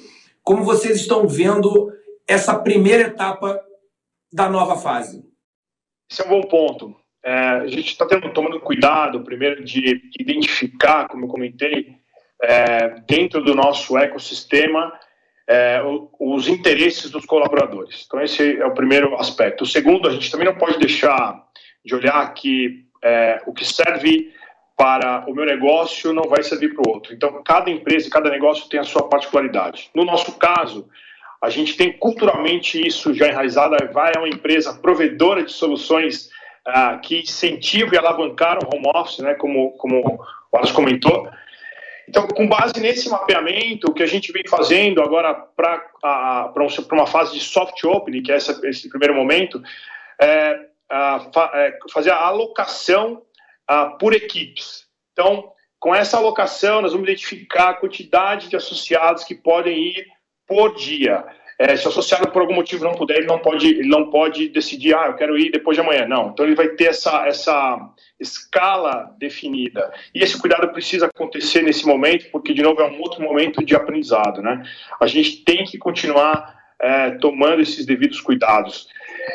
Como 0.42 0.64
vocês 0.64 0.96
estão 0.96 1.28
vendo 1.28 1.92
essa 2.26 2.58
primeira 2.58 3.04
etapa 3.04 3.60
da 4.32 4.48
nova 4.48 4.76
fase? 4.76 5.24
Esse 6.10 6.22
é 6.22 6.26
um 6.26 6.28
bom 6.28 6.42
ponto. 6.42 6.96
É, 7.22 7.32
a 7.32 7.66
gente 7.66 7.88
está 7.88 8.06
tomando 8.06 8.60
cuidado, 8.60 9.22
primeiro, 9.22 9.62
de 9.62 10.02
identificar, 10.18 11.06
como 11.08 11.26
eu 11.26 11.28
comentei, 11.28 11.99
é, 12.42 13.00
dentro 13.06 13.42
do 13.42 13.54
nosso 13.54 13.96
ecossistema 13.98 14.92
é, 15.48 15.82
os 16.18 16.46
interesses 16.46 17.10
dos 17.10 17.26
colaboradores. 17.26 18.04
Então, 18.06 18.20
esse 18.22 18.60
é 18.60 18.64
o 18.64 18.74
primeiro 18.74 19.14
aspecto. 19.16 19.64
O 19.64 19.66
segundo, 19.66 20.08
a 20.08 20.12
gente 20.12 20.30
também 20.30 20.46
não 20.46 20.54
pode 20.54 20.78
deixar 20.78 21.44
de 21.84 21.94
olhar 21.94 22.32
que 22.34 22.84
é, 23.02 23.42
o 23.46 23.52
que 23.52 23.64
serve 23.64 24.32
para 24.76 25.24
o 25.28 25.34
meu 25.34 25.44
negócio 25.44 26.12
não 26.12 26.22
vai 26.22 26.42
servir 26.42 26.72
para 26.74 26.88
o 26.88 26.94
outro. 26.94 27.12
Então, 27.12 27.42
cada 27.42 27.68
empresa 27.68 28.08
cada 28.08 28.30
negócio 28.30 28.68
tem 28.68 28.80
a 28.80 28.84
sua 28.84 29.08
particularidade. 29.08 29.90
No 29.94 30.04
nosso 30.04 30.38
caso, 30.38 30.88
a 31.42 31.50
gente 31.50 31.76
tem 31.76 31.92
culturalmente 31.92 32.80
isso 32.86 33.12
já 33.12 33.28
enraizado. 33.28 33.74
A 33.74 34.18
uma 34.18 34.28
empresa 34.28 34.74
provedora 34.74 35.42
de 35.42 35.52
soluções 35.52 36.30
ah, 36.66 36.98
que 36.98 37.20
incentivam 37.20 37.92
e 37.92 37.98
alavancaram 37.98 38.60
o 38.66 38.76
home 38.76 38.90
office, 38.94 39.18
né, 39.18 39.34
como, 39.34 39.72
como 39.72 40.00
o 40.52 40.56
Alas 40.56 40.70
comentou. 40.70 41.28
Então, 42.10 42.26
com 42.26 42.48
base 42.48 42.80
nesse 42.80 43.08
mapeamento 43.08 43.94
que 43.94 44.02
a 44.02 44.06
gente 44.06 44.32
vem 44.32 44.42
fazendo 44.48 45.00
agora 45.00 45.32
para 45.32 46.64
uma 46.90 47.06
fase 47.06 47.34
de 47.34 47.40
soft 47.40 47.84
opening, 47.84 48.20
que 48.20 48.32
é 48.32 48.34
essa, 48.34 48.60
esse 48.64 48.88
primeiro 48.88 49.14
momento, 49.14 49.62
é, 50.20 50.58
a, 50.90 51.24
é, 51.54 51.78
fazer 51.92 52.10
a 52.10 52.16
alocação 52.16 53.22
a, 53.64 53.86
por 53.90 54.12
equipes. 54.12 54.86
Então, 55.12 55.52
com 55.78 55.94
essa 55.94 56.16
alocação, 56.16 56.82
nós 56.82 56.90
vamos 56.90 57.08
identificar 57.08 57.70
a 57.70 57.74
quantidade 57.74 58.48
de 58.48 58.56
associados 58.56 59.22
que 59.22 59.36
podem 59.36 59.78
ir 59.78 60.04
por 60.48 60.74
dia. 60.74 61.24
É, 61.60 61.76
se 61.76 61.84
o 61.84 61.90
associado 61.90 62.30
por 62.30 62.40
algum 62.40 62.54
motivo 62.54 62.82
não 62.82 62.94
puder, 62.94 63.18
ele 63.18 63.26
não 63.26 63.38
pode, 63.38 63.68
ele 63.68 63.86
não 63.86 64.08
pode 64.08 64.48
decidir, 64.48 64.96
ah, 64.96 65.08
eu 65.08 65.14
quero 65.14 65.36
ir 65.36 65.50
depois 65.50 65.76
de 65.76 65.82
amanhã. 65.82 66.06
Não. 66.06 66.30
Então 66.30 66.46
ele 66.46 66.54
vai 66.54 66.68
ter 66.68 66.86
essa, 66.86 67.26
essa 67.26 67.90
escala 68.18 69.14
definida. 69.18 69.92
E 70.14 70.22
esse 70.22 70.40
cuidado 70.40 70.72
precisa 70.72 71.04
acontecer 71.04 71.60
nesse 71.60 71.86
momento, 71.86 72.30
porque, 72.32 72.54
de 72.54 72.62
novo, 72.62 72.80
é 72.80 72.86
um 72.86 72.98
outro 73.02 73.22
momento 73.22 73.62
de 73.62 73.76
aprendizado. 73.76 74.40
Né? 74.40 74.62
A 74.98 75.06
gente 75.06 75.44
tem 75.44 75.64
que 75.64 75.76
continuar 75.76 76.58
é, 76.80 77.10
tomando 77.10 77.60
esses 77.60 77.84
devidos 77.84 78.22
cuidados. 78.22 78.88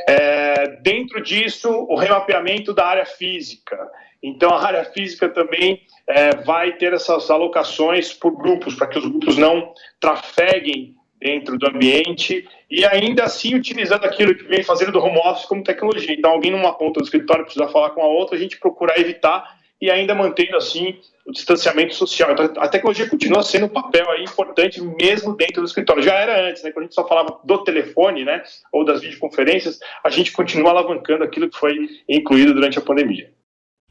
É, 0.10 0.79
dentro 0.82 1.22
disso, 1.22 1.70
o 1.70 1.96
remapeamento 1.96 2.74
da 2.74 2.88
área 2.88 3.05
física. 3.05 3.77
Então, 4.24 4.50
a 4.50 4.65
área 4.65 4.84
física 4.84 5.29
também 5.29 5.84
é, 6.08 6.38
vai 6.38 6.72
ter 6.72 6.91
essas 6.91 7.29
alocações 7.29 8.12
por 8.12 8.36
grupos, 8.36 8.74
para 8.74 8.88
que 8.88 8.98
os 8.98 9.05
grupos 9.05 9.38
não 9.38 9.75
trafeguem 10.00 10.96
dentro 11.19 11.57
do 11.57 11.67
ambiente 11.67 12.48
e 12.69 12.86
ainda 12.86 13.24
assim 13.24 13.55
utilizando 13.55 14.05
aquilo 14.05 14.36
que 14.36 14.43
vem 14.43 14.63
fazendo 14.63 14.91
do 14.91 15.00
home 15.00 15.19
office 15.19 15.45
como 15.45 15.63
tecnologia. 15.63 16.13
Então, 16.13 16.31
alguém 16.31 16.51
numa 16.51 16.74
ponta 16.74 17.00
do 17.00 17.03
escritório 17.03 17.45
precisa 17.45 17.67
falar 17.67 17.91
com 17.91 18.01
a 18.01 18.07
outra, 18.07 18.36
a 18.36 18.39
gente 18.39 18.60
procurar 18.60 19.00
evitar 19.00 19.57
e 19.81 19.91
ainda 19.91 20.15
mantendo 20.15 20.55
assim 20.55 21.00
o 21.25 21.31
distanciamento 21.31 21.95
social. 21.95 22.31
Então, 22.31 22.53
a 22.57 22.67
tecnologia 22.67 23.10
continua 23.10 23.43
sendo 23.43 23.65
um 23.65 23.69
papel 23.69 24.10
aí 24.12 24.24
importante 24.24 24.81
mesmo 24.81 25.36
dentro 25.36 25.62
do 25.62 25.67
escritório. 25.67 26.03
Já 26.03 26.13
era 26.13 26.50
antes, 26.50 26.63
né, 26.63 26.72
quando 26.72 26.84
a 26.84 26.86
gente 26.86 26.95
só 26.95 27.07
falava 27.07 27.39
do 27.43 27.63
telefone, 27.63 28.24
né, 28.24 28.43
ou 28.72 28.86
das 28.86 29.01
videoconferências, 29.01 29.79
a 30.03 30.10
gente 30.10 30.31
continua 30.31 30.69
alavancando 30.69 31.24
aquilo 31.24 31.50
que 31.50 31.57
foi 31.57 31.89
incluído 32.07 32.53
durante 32.53 32.77
a 32.77 32.81
pandemia. 32.81 33.31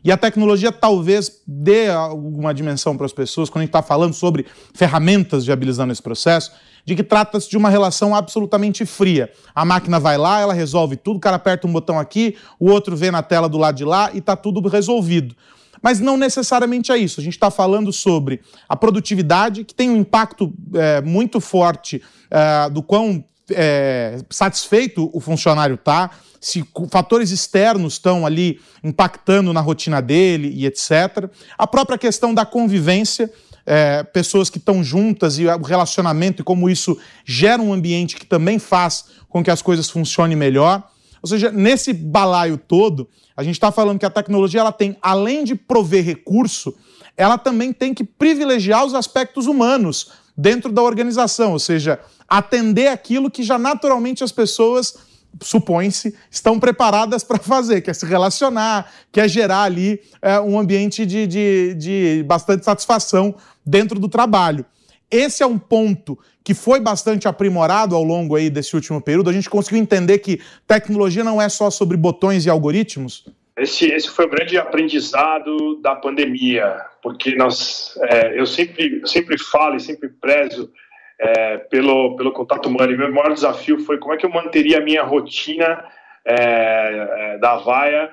E 0.04 0.12
a 0.12 0.18
tecnologia 0.18 0.70
talvez 0.70 1.40
dê 1.46 1.88
alguma 1.88 2.52
dimensão 2.52 2.94
para 2.94 3.06
as 3.06 3.12
pessoas, 3.12 3.48
quando 3.48 3.62
a 3.62 3.64
gente 3.64 3.70
está 3.70 3.82
falando 3.82 4.12
sobre 4.12 4.44
ferramentas 4.74 5.46
viabilizando 5.46 5.92
esse 5.92 6.02
processo, 6.02 6.52
de 6.84 6.94
que 6.94 7.02
trata-se 7.02 7.48
de 7.48 7.56
uma 7.56 7.70
relação 7.70 8.14
absolutamente 8.14 8.84
fria. 8.84 9.32
A 9.54 9.64
máquina 9.64 9.98
vai 9.98 10.18
lá, 10.18 10.40
ela 10.40 10.52
resolve 10.52 10.96
tudo, 10.96 11.16
o 11.16 11.20
cara 11.20 11.36
aperta 11.36 11.66
um 11.66 11.72
botão 11.72 11.98
aqui, 11.98 12.36
o 12.60 12.70
outro 12.70 12.94
vê 12.94 13.10
na 13.10 13.22
tela 13.22 13.48
do 13.48 13.56
lado 13.56 13.76
de 13.76 13.84
lá 13.86 14.10
e 14.12 14.18
está 14.18 14.36
tudo 14.36 14.68
resolvido. 14.68 15.34
Mas 15.82 16.00
não 16.00 16.18
necessariamente 16.18 16.92
é 16.92 16.98
isso. 16.98 17.20
A 17.20 17.22
gente 17.22 17.34
está 17.34 17.50
falando 17.50 17.90
sobre 17.92 18.42
a 18.68 18.76
produtividade, 18.76 19.64
que 19.64 19.74
tem 19.74 19.88
um 19.88 19.96
impacto 19.96 20.52
é, 20.74 21.00
muito 21.00 21.40
forte 21.40 22.02
é, 22.30 22.68
do 22.68 22.82
quão 22.82 23.24
é, 23.50 24.18
satisfeito 24.30 25.10
o 25.12 25.20
funcionário 25.20 25.74
está, 25.74 26.10
se 26.40 26.64
fatores 26.90 27.30
externos 27.30 27.94
estão 27.94 28.26
ali 28.26 28.60
impactando 28.82 29.52
na 29.52 29.60
rotina 29.60 30.02
dele 30.02 30.52
e 30.54 30.66
etc. 30.66 31.30
A 31.56 31.66
própria 31.66 31.96
questão 31.96 32.34
da 32.34 32.44
convivência, 32.44 33.32
é, 33.64 34.02
pessoas 34.02 34.50
que 34.50 34.58
estão 34.58 34.84
juntas 34.84 35.38
e 35.38 35.46
o 35.46 35.62
relacionamento 35.62 36.42
e 36.42 36.44
como 36.44 36.68
isso 36.68 36.98
gera 37.24 37.62
um 37.62 37.72
ambiente 37.72 38.16
que 38.16 38.26
também 38.26 38.58
faz 38.58 39.06
com 39.28 39.42
que 39.42 39.50
as 39.50 39.62
coisas 39.62 39.88
funcionem 39.88 40.36
melhor. 40.36 40.82
Ou 41.22 41.28
seja, 41.28 41.50
nesse 41.50 41.94
balaio 41.94 42.58
todo, 42.58 43.08
a 43.34 43.42
gente 43.42 43.54
está 43.54 43.72
falando 43.72 43.98
que 43.98 44.06
a 44.06 44.10
tecnologia 44.10 44.60
ela 44.60 44.72
tem, 44.72 44.96
além 45.00 45.44
de 45.44 45.54
prover 45.54 46.04
recurso, 46.04 46.74
ela 47.16 47.38
também 47.38 47.72
tem 47.72 47.94
que 47.94 48.04
privilegiar 48.04 48.84
os 48.84 48.92
aspectos 48.92 49.46
humanos 49.46 50.12
dentro 50.36 50.72
da 50.72 50.82
organização, 50.82 51.52
ou 51.52 51.58
seja, 51.58 52.00
atender 52.28 52.88
aquilo 52.88 53.30
que 53.30 53.42
já 53.42 53.58
naturalmente 53.58 54.24
as 54.24 54.32
pessoas 54.32 54.94
supõe-se, 55.42 56.14
estão 56.30 56.60
preparadas 56.60 57.24
para 57.24 57.38
fazer, 57.38 57.80
que 57.80 57.90
é 57.90 57.94
se 57.94 58.06
relacionar, 58.06 58.90
que 59.10 59.20
é 59.20 59.28
gerar 59.28 59.62
ali 59.62 60.00
é, 60.22 60.38
um 60.40 60.58
ambiente 60.58 61.04
de, 61.04 61.26
de, 61.26 61.74
de 61.74 62.24
bastante 62.26 62.64
satisfação 62.64 63.34
dentro 63.64 63.98
do 63.98 64.08
trabalho. 64.08 64.64
Esse 65.10 65.42
é 65.42 65.46
um 65.46 65.58
ponto 65.58 66.18
que 66.42 66.54
foi 66.54 66.78
bastante 66.78 67.26
aprimorado 67.26 67.96
ao 67.96 68.02
longo 68.02 68.36
aí 68.36 68.50
desse 68.50 68.74
último 68.74 69.00
período. 69.00 69.30
A 69.30 69.32
gente 69.32 69.48
conseguiu 69.48 69.80
entender 69.80 70.18
que 70.18 70.40
tecnologia 70.66 71.24
não 71.24 71.40
é 71.40 71.48
só 71.48 71.70
sobre 71.70 71.96
botões 71.96 72.44
e 72.44 72.50
algoritmos? 72.50 73.24
Esse, 73.56 73.86
esse 73.86 74.10
foi 74.10 74.24
o 74.26 74.30
grande 74.30 74.58
aprendizado 74.58 75.80
da 75.80 75.94
pandemia, 75.94 76.76
porque 77.00 77.36
nós, 77.36 77.96
é, 78.02 78.38
eu 78.38 78.46
sempre, 78.46 79.00
sempre 79.06 79.38
falo 79.38 79.76
e 79.76 79.80
sempre 79.80 80.08
prezo 80.08 80.72
é, 81.20 81.58
pelo, 81.58 82.16
pelo 82.16 82.32
contato 82.32 82.68
humano. 82.68 82.92
E 82.92 82.96
meu 82.96 83.12
maior 83.12 83.32
desafio 83.32 83.78
foi 83.80 83.98
como 83.98 84.12
é 84.12 84.16
que 84.16 84.26
eu 84.26 84.30
manteria 84.30 84.78
a 84.78 84.84
minha 84.84 85.04
rotina 85.04 85.84
é, 86.24 87.34
é 87.34 87.38
da 87.38 87.56
vaia 87.56 88.12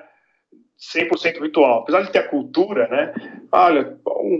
100% 0.94 1.40
virtual. 1.40 1.80
Apesar 1.80 2.02
de 2.02 2.12
ter 2.12 2.18
a 2.20 2.28
cultura, 2.28 2.86
né? 2.88 3.12
Olha, 3.50 3.96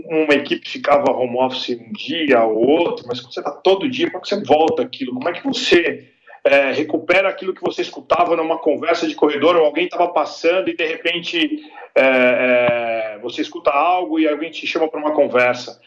uma 0.09 0.33
equipe 0.33 0.69
ficava 0.69 1.11
home 1.11 1.37
office 1.37 1.77
um 1.77 1.91
dia 1.91 2.43
ou 2.43 2.65
outro, 2.65 3.05
mas 3.07 3.19
quando 3.19 3.33
você 3.33 3.39
está 3.39 3.51
todo 3.51 3.89
dia, 3.89 4.07
como 4.07 4.19
é 4.19 4.21
que 4.21 4.29
você 4.29 4.43
volta 4.43 4.81
aquilo? 4.81 5.13
Como 5.13 5.29
é 5.29 5.33
que 5.33 5.45
você 5.45 6.09
é, 6.45 6.71
recupera 6.71 7.29
aquilo 7.29 7.53
que 7.53 7.61
você 7.61 7.81
escutava 7.81 8.35
numa 8.35 8.57
conversa 8.57 9.07
de 9.07 9.15
corredor 9.15 9.55
ou 9.55 9.65
alguém 9.65 9.85
estava 9.85 10.09
passando 10.09 10.69
e 10.69 10.75
de 10.75 10.85
repente 10.85 11.63
é, 11.95 13.15
é, 13.15 13.19
você 13.21 13.41
escuta 13.41 13.71
algo 13.71 14.19
e 14.19 14.27
alguém 14.27 14.51
te 14.51 14.67
chama 14.67 14.89
para 14.89 14.99
uma 14.99 15.13
conversa? 15.13 15.79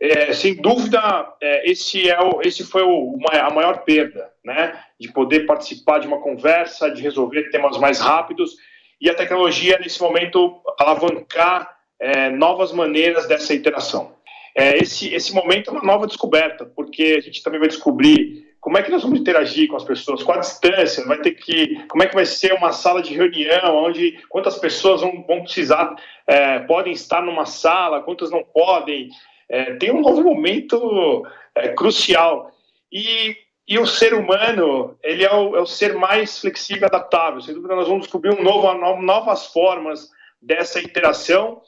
É, 0.00 0.32
sem 0.32 0.56
dúvida, 0.56 1.00
é, 1.40 1.70
esse, 1.70 2.10
é 2.10 2.20
o, 2.20 2.40
esse 2.42 2.64
foi 2.64 2.82
o, 2.82 3.16
a 3.30 3.50
maior 3.50 3.84
perda, 3.84 4.30
né? 4.44 4.76
De 4.98 5.12
poder 5.12 5.46
participar 5.46 6.00
de 6.00 6.08
uma 6.08 6.20
conversa, 6.20 6.90
de 6.90 7.00
resolver 7.00 7.50
temas 7.50 7.78
mais 7.78 8.00
rápidos 8.00 8.56
e 9.00 9.08
a 9.08 9.14
tecnologia, 9.14 9.78
nesse 9.78 10.00
momento, 10.00 10.60
alavancar 10.78 11.76
é, 12.00 12.30
novas 12.30 12.72
maneiras 12.72 13.28
dessa 13.28 13.54
interação. 13.54 14.16
É, 14.56 14.76
esse, 14.78 15.12
esse 15.14 15.32
momento 15.32 15.70
é 15.70 15.72
uma 15.72 15.82
nova 15.82 16.06
descoberta, 16.06 16.66
porque 16.66 17.16
a 17.18 17.20
gente 17.20 17.42
também 17.42 17.60
vai 17.60 17.68
descobrir 17.68 18.51
como 18.62 18.78
é 18.78 18.82
que 18.82 18.90
nós 18.90 19.02
vamos 19.02 19.18
interagir 19.20 19.68
com 19.68 19.76
as 19.76 19.84
pessoas, 19.84 20.22
qual 20.22 20.38
a 20.38 20.40
distância, 20.40 21.04
vai 21.04 21.18
ter 21.18 21.32
que, 21.32 21.84
como 21.88 22.02
é 22.04 22.06
que 22.06 22.14
vai 22.14 22.24
ser 22.24 22.54
uma 22.54 22.72
sala 22.72 23.02
de 23.02 23.12
reunião, 23.12 23.76
onde 23.76 24.12
quantas 24.28 24.56
pessoas 24.56 25.00
vão, 25.00 25.22
vão 25.26 25.42
precisar, 25.42 25.94
é, 26.26 26.60
podem 26.60 26.92
estar 26.92 27.20
numa 27.20 27.44
sala, 27.44 28.02
quantas 28.02 28.30
não 28.30 28.44
podem. 28.44 29.10
É, 29.48 29.74
tem 29.74 29.90
um 29.90 30.00
novo 30.00 30.22
momento 30.22 31.26
é, 31.56 31.68
crucial. 31.70 32.52
E 32.90 33.36
e 33.66 33.78
o 33.78 33.86
ser 33.86 34.12
humano, 34.12 34.98
ele 35.02 35.24
é 35.24 35.32
o, 35.32 35.56
é 35.56 35.60
o 35.60 35.66
ser 35.66 35.94
mais 35.94 36.38
flexível 36.38 36.82
e 36.82 36.86
adaptável. 36.86 37.40
Sem 37.40 37.54
dúvida, 37.54 37.76
nós 37.76 37.86
vamos 37.86 38.02
descobrir 38.02 38.30
um 38.30 38.42
novo, 38.42 38.72
novas 39.00 39.46
formas 39.46 40.10
dessa 40.40 40.80
interação. 40.80 41.62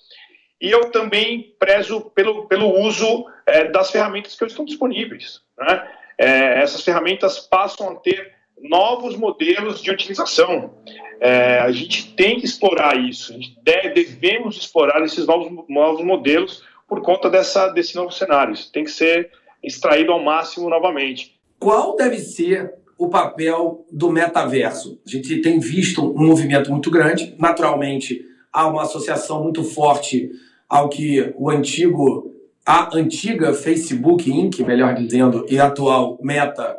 E 0.61 0.71
eu 0.71 0.91
também 0.91 1.55
prezo 1.59 2.11
pelo, 2.11 2.47
pelo 2.47 2.79
uso 2.81 3.27
é, 3.47 3.65
das 3.65 3.91
ferramentas 3.91 4.35
que 4.35 4.45
estão 4.45 4.65
disponíveis. 4.65 5.41
Né? 5.57 5.89
É, 6.19 6.61
essas 6.63 6.83
ferramentas 6.83 7.39
passam 7.39 7.91
a 7.91 7.95
ter 7.97 8.33
novos 8.61 9.17
modelos 9.17 9.83
de 9.83 9.91
utilização. 9.91 10.75
É, 11.21 11.59
a 11.59 11.71
gente 11.71 12.15
tem 12.15 12.39
que 12.39 12.47
explorar 12.47 12.97
isso, 12.99 13.33
a 13.33 13.37
gente 13.37 13.57
deve, 13.63 13.91
devemos 13.91 14.57
explorar 14.57 15.03
esses 15.05 15.27
novos, 15.27 15.65
novos 15.69 16.05
modelos 16.05 16.63
por 16.89 17.03
conta 17.03 17.31
dessa, 17.31 17.69
desse 17.69 17.95
novo 17.95 18.11
cenário. 18.11 18.53
Isso 18.55 18.71
tem 18.73 18.85
que 18.85 18.91
ser 18.91 19.31
extraído 19.63 20.13
ao 20.13 20.23
máximo 20.23 20.69
novamente. 20.69 21.39
Qual 21.59 21.97
deve 21.97 22.19
ser 22.19 22.75
o 22.99 23.09
papel 23.09 23.87
do 23.91 24.11
metaverso? 24.11 25.01
A 25.07 25.11
gente 25.11 25.41
tem 25.41 25.59
visto 25.59 26.03
um 26.03 26.27
movimento 26.27 26.71
muito 26.71 26.91
grande, 26.91 27.35
naturalmente 27.39 28.25
há 28.53 28.67
uma 28.67 28.83
associação 28.83 29.43
muito 29.43 29.65
forte 29.65 30.31
ao 30.69 30.89
que 30.89 31.33
o 31.37 31.51
antigo, 31.51 32.34
a 32.67 32.97
antiga 32.97 33.53
Facebook 33.53 34.31
Inc., 34.31 34.61
melhor 34.61 34.95
dizendo, 34.95 35.45
e 35.49 35.59
a 35.59 35.67
atual 35.67 36.19
Meta 36.23 36.77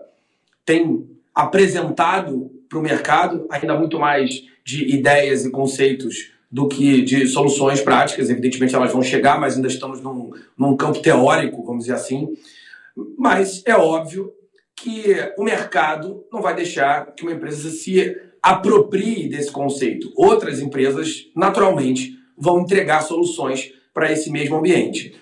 tem 0.66 1.08
apresentado 1.34 2.52
para 2.68 2.80
o 2.80 2.82
mercado, 2.82 3.46
ainda 3.50 3.78
muito 3.78 4.00
mais 4.00 4.44
de 4.64 4.96
ideias 4.96 5.46
e 5.46 5.52
conceitos 5.52 6.32
do 6.50 6.68
que 6.68 7.02
de 7.04 7.28
soluções 7.28 7.82
práticas. 7.82 8.30
Evidentemente, 8.30 8.74
elas 8.74 8.92
vão 8.92 9.04
chegar, 9.04 9.40
mas 9.40 9.56
ainda 9.56 9.68
estamos 9.68 10.02
num, 10.02 10.32
num 10.58 10.76
campo 10.76 11.00
teórico, 11.00 11.64
vamos 11.64 11.84
dizer 11.84 11.96
assim. 11.96 12.36
Mas 13.18 13.62
é 13.66 13.76
óbvio 13.76 14.34
que 14.76 15.16
o 15.38 15.44
mercado 15.44 16.24
não 16.32 16.42
vai 16.42 16.56
deixar 16.56 17.14
que 17.14 17.24
uma 17.24 17.34
empresa 17.34 17.70
se 17.70 18.16
aproprie 18.42 19.28
desse 19.28 19.52
conceito. 19.52 20.12
Outras 20.16 20.60
empresas, 20.60 21.28
naturalmente, 21.36 22.18
vão 22.38 22.62
entregar 22.62 23.02
soluções 23.02 23.72
para 23.94 24.12
esse 24.12 24.30
mesmo 24.32 24.58
ambiente. 24.58 25.16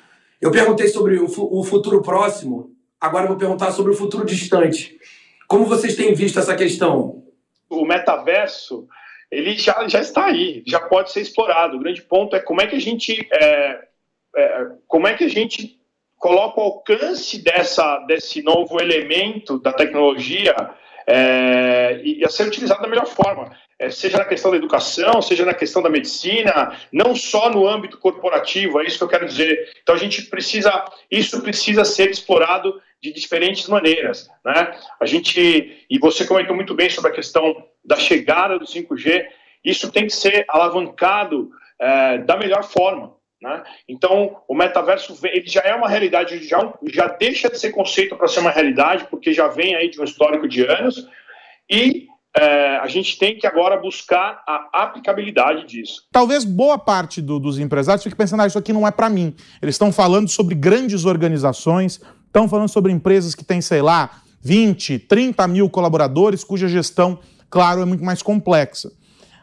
Eu 0.44 0.52
perguntei 0.52 0.90
sobre 0.90 1.18
o 1.20 1.64
futuro 1.64 2.02
próximo, 2.02 2.76
agora 3.00 3.28
vou 3.28 3.38
perguntar 3.38 3.72
sobre 3.72 3.94
o 3.94 3.96
futuro 3.96 4.26
distante. 4.26 5.00
Como 5.48 5.66
vocês 5.66 5.96
têm 5.96 6.14
visto 6.14 6.38
essa 6.38 6.54
questão? 6.54 7.24
O 7.70 7.86
metaverso, 7.86 8.86
ele 9.32 9.58
já, 9.58 9.88
já 9.88 10.02
está 10.02 10.26
aí, 10.26 10.62
já 10.68 10.82
pode 10.82 11.14
ser 11.14 11.22
explorado. 11.22 11.78
O 11.78 11.80
grande 11.80 12.02
ponto 12.02 12.36
é 12.36 12.42
como 12.42 12.62
é 12.62 12.68
que 12.68 12.76
a 12.76 12.82
gente, 12.82 13.26
é, 13.32 13.88
é, 14.36 14.68
como 14.86 15.08
é 15.08 15.14
que 15.14 15.24
a 15.24 15.30
gente 15.30 15.80
coloca 16.18 16.60
o 16.60 16.64
alcance 16.64 17.42
dessa, 17.42 18.00
desse 18.00 18.44
novo 18.44 18.82
elemento 18.82 19.58
da 19.60 19.72
tecnologia 19.72 20.54
é, 21.08 22.02
e 22.04 22.24
a 22.24 22.30
ser 22.30 22.48
utilizado 22.48 22.82
da 22.82 22.88
melhor 22.88 23.06
forma, 23.06 23.52
é, 23.78 23.90
seja 23.90 24.18
na 24.18 24.26
questão 24.26 24.52
da 24.52 24.58
educação, 24.58 25.22
seja 25.22 25.46
na 25.46 25.54
questão 25.54 25.82
da 25.82 25.90
medicina, 25.90 26.78
não 26.92 27.16
só 27.16 27.50
no 27.50 27.68
âmbito 27.68 27.98
corporativo, 27.98 28.80
é 28.80 28.86
isso 28.86 28.98
que 28.98 29.04
eu 29.04 29.10
quero 29.10 29.28
dizer. 29.28 29.72
Então 29.82 29.96
a 29.96 29.98
gente 29.98 30.24
precisa, 30.24 30.86
isso 31.12 31.42
precisa 31.42 31.84
ser 31.84 32.10
explorado 32.10 32.82
de 33.02 33.12
diferentes 33.12 33.68
maneiras, 33.68 34.30
né? 34.46 34.76
A 35.00 35.06
gente 35.06 35.86
e 35.90 36.00
você 36.00 36.26
comentou 36.26 36.56
muito 36.56 36.74
bem 36.74 36.90
sobre 36.90 37.12
a 37.12 37.14
questão 37.14 37.68
da 37.84 37.98
chegada 37.98 38.58
do 38.58 38.66
5G, 38.66 39.26
isso 39.64 39.92
tem 39.92 40.06
que 40.06 40.14
ser 40.14 40.46
alavancado 40.48 41.52
é, 41.80 42.20
da 42.20 42.38
melhor 42.38 42.64
forma, 42.64 43.14
Né? 43.44 43.62
Então, 43.90 44.38
o 44.48 44.56
metaverso 44.56 45.20
ele 45.26 45.46
já 45.46 45.60
é 45.60 45.76
uma 45.76 45.90
realidade, 45.90 46.42
já, 46.48 46.74
já 46.86 47.08
deixa 47.08 47.50
de 47.50 47.60
ser 47.60 47.72
conceito 47.72 48.16
para 48.16 48.30
ser 48.30 48.40
uma 48.40 48.50
realidade, 48.50 49.06
porque 49.10 49.34
já 49.34 49.50
vem 49.50 49.76
aí 49.76 49.90
de 49.90 50.00
um 50.00 50.06
histórico 50.06 50.48
de 50.48 50.66
anos, 50.66 51.06
e 51.70 52.08
é, 52.34 52.78
a 52.78 52.88
gente 52.88 53.20
tem 53.20 53.38
que 53.38 53.46
agora 53.46 53.76
buscar 53.76 54.42
a 54.48 54.84
aplicabilidade 54.84 55.68
disso. 55.68 56.08
Talvez 56.10 56.46
boa 56.46 56.80
parte 56.80 57.22
do, 57.22 57.38
dos 57.38 57.60
empresários 57.60 58.02
fique 58.02 58.16
pensando, 58.16 58.44
ah, 58.44 58.48
isso 58.48 58.58
aqui 58.58 58.72
não 58.72 58.88
é 58.88 58.92
para 58.92 59.10
mim. 59.10 59.36
Eles 59.62 59.76
estão 59.76 59.92
falando 59.92 60.30
sobre 60.30 60.56
grandes 60.56 61.04
organizações, 61.04 62.00
estão 62.26 62.48
falando 62.48 62.70
sobre 62.70 62.94
empresas 62.94 63.36
que 63.36 63.44
têm, 63.44 63.60
sei 63.60 63.82
lá, 63.82 64.22
20, 64.42 65.00
30 65.00 65.46
mil 65.50 65.70
colaboradores, 65.70 66.46
cuja 66.46 66.70
gestão, 66.70 67.20
claro, 67.50 67.82
é 67.82 67.86
muito 67.86 68.06
mais 68.06 68.22
complexa. 68.22 68.90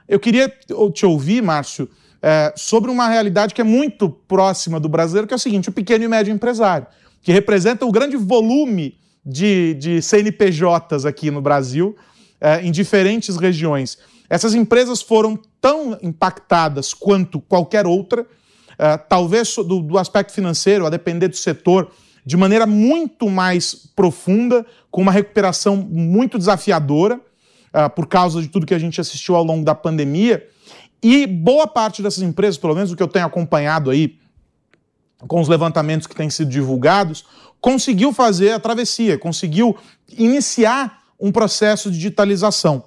Eu 0.09 0.19
queria 0.19 0.51
te 0.95 1.05
ouvir, 1.05 1.43
Márcio, 1.43 1.87
é, 2.23 2.53
sobre 2.57 2.91
uma 2.91 3.09
realidade 3.09 3.55
que 3.55 3.61
é 3.61 3.65
muito 3.65 4.09
próxima 4.09 4.79
do 4.79 4.89
brasileiro, 4.89 5.27
que 5.27 5.35
é 5.35 5.37
o 5.37 5.41
seguinte: 5.41 5.69
o 5.69 5.73
pequeno 5.73 6.05
e 6.05 6.09
médio 6.09 6.33
empresário, 6.33 6.87
que 7.23 7.33
representa 7.33 7.85
o 7.85 7.93
grande 7.93 8.17
volume 8.17 8.99
de, 9.25 9.75
de 9.75 10.03
CNPJs 10.03 11.05
aqui 11.07 11.31
no 11.31 11.41
Brasil, 11.41 11.97
é, 12.41 12.61
em 12.63 12.71
diferentes 12.71 13.37
regiões. 13.37 13.99
Essas 14.29 14.55
empresas 14.55 15.03
foram 15.03 15.39
tão 15.61 15.99
impactadas 16.03 16.95
quanto 16.95 17.41
qualquer 17.41 17.87
outra, 17.87 18.27
é, 18.79 18.97
talvez 18.97 19.55
do, 19.57 19.81
do 19.81 19.99
aspecto 19.99 20.33
financeiro, 20.33 20.87
a 20.87 20.91
depender 20.91 21.29
do 21.29 21.37
setor, 21.37 21.91
de 22.25 22.37
maneira 22.37 22.67
muito 22.67 23.29
mais 23.29 23.75
profunda, 23.75 24.65
com 24.91 25.03
uma 25.03 25.13
recuperação 25.13 25.77
muito 25.77 26.39
desafiadora, 26.39 27.17
uh, 27.17 27.91
por 27.95 28.07
causa 28.07 28.41
de 28.41 28.49
tudo 28.49 28.67
que 28.67 28.75
a 28.75 28.79
gente 28.79 29.01
assistiu 29.01 29.37
ao 29.37 29.45
longo 29.45 29.65
da 29.65 29.75
pandemia. 29.75 30.47
E 31.03 31.27
boa 31.27 31.67
parte 31.67 32.03
dessas 32.03 32.23
empresas, 32.23 32.59
pelo 32.59 32.75
menos 32.75 32.93
o 32.93 32.97
que 32.97 33.03
eu 33.03 33.09
tenho 33.09 33.27
acompanhado 33.27 33.91
aí 33.91 34.19
com 35.27 35.41
os 35.41 35.49
levantamentos 35.49 36.07
que 36.07 36.15
têm 36.15 36.31
sido 36.31 36.51
divulgados, 36.51 37.25
conseguiu 37.61 38.13
fazer 38.13 38.53
a 38.53 38.61
travessia, 38.61 39.19
conseguiu 39.19 39.77
iniciar 40.17 41.03
um 41.19 41.31
processo 41.31 41.91
de 41.91 41.97
digitalização. 41.97 42.85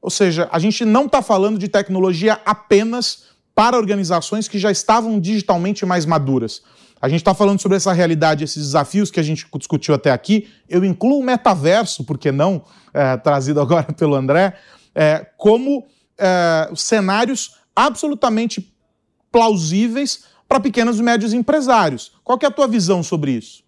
Ou 0.00 0.10
seja, 0.10 0.48
a 0.50 0.58
gente 0.58 0.84
não 0.84 1.06
está 1.06 1.20
falando 1.20 1.58
de 1.58 1.68
tecnologia 1.68 2.40
apenas 2.44 3.24
para 3.54 3.76
organizações 3.76 4.46
que 4.46 4.58
já 4.58 4.70
estavam 4.70 5.18
digitalmente 5.18 5.84
mais 5.84 6.06
maduras. 6.06 6.62
A 7.00 7.08
gente 7.08 7.20
está 7.20 7.34
falando 7.34 7.60
sobre 7.60 7.76
essa 7.76 7.92
realidade, 7.92 8.44
esses 8.44 8.66
desafios 8.66 9.10
que 9.10 9.20
a 9.20 9.22
gente 9.22 9.46
discutiu 9.56 9.94
até 9.94 10.10
aqui. 10.10 10.48
Eu 10.68 10.84
incluo 10.84 11.20
o 11.20 11.24
metaverso, 11.24 12.04
por 12.04 12.18
que 12.18 12.32
não, 12.32 12.62
é, 12.94 13.16
trazido 13.16 13.60
agora 13.62 13.92
pelo 13.92 14.14
André, 14.14 14.56
é, 14.94 15.26
como 15.36 15.86
é, 16.18 16.70
cenários 16.74 17.58
absolutamente 17.74 18.74
plausíveis 19.30 20.26
para 20.48 20.60
pequenos 20.60 20.98
e 20.98 21.02
médios 21.02 21.32
empresários. 21.32 22.12
Qual 22.24 22.38
é 22.42 22.46
a 22.46 22.50
tua 22.50 22.66
visão 22.66 23.02
sobre 23.02 23.32
isso? 23.32 23.62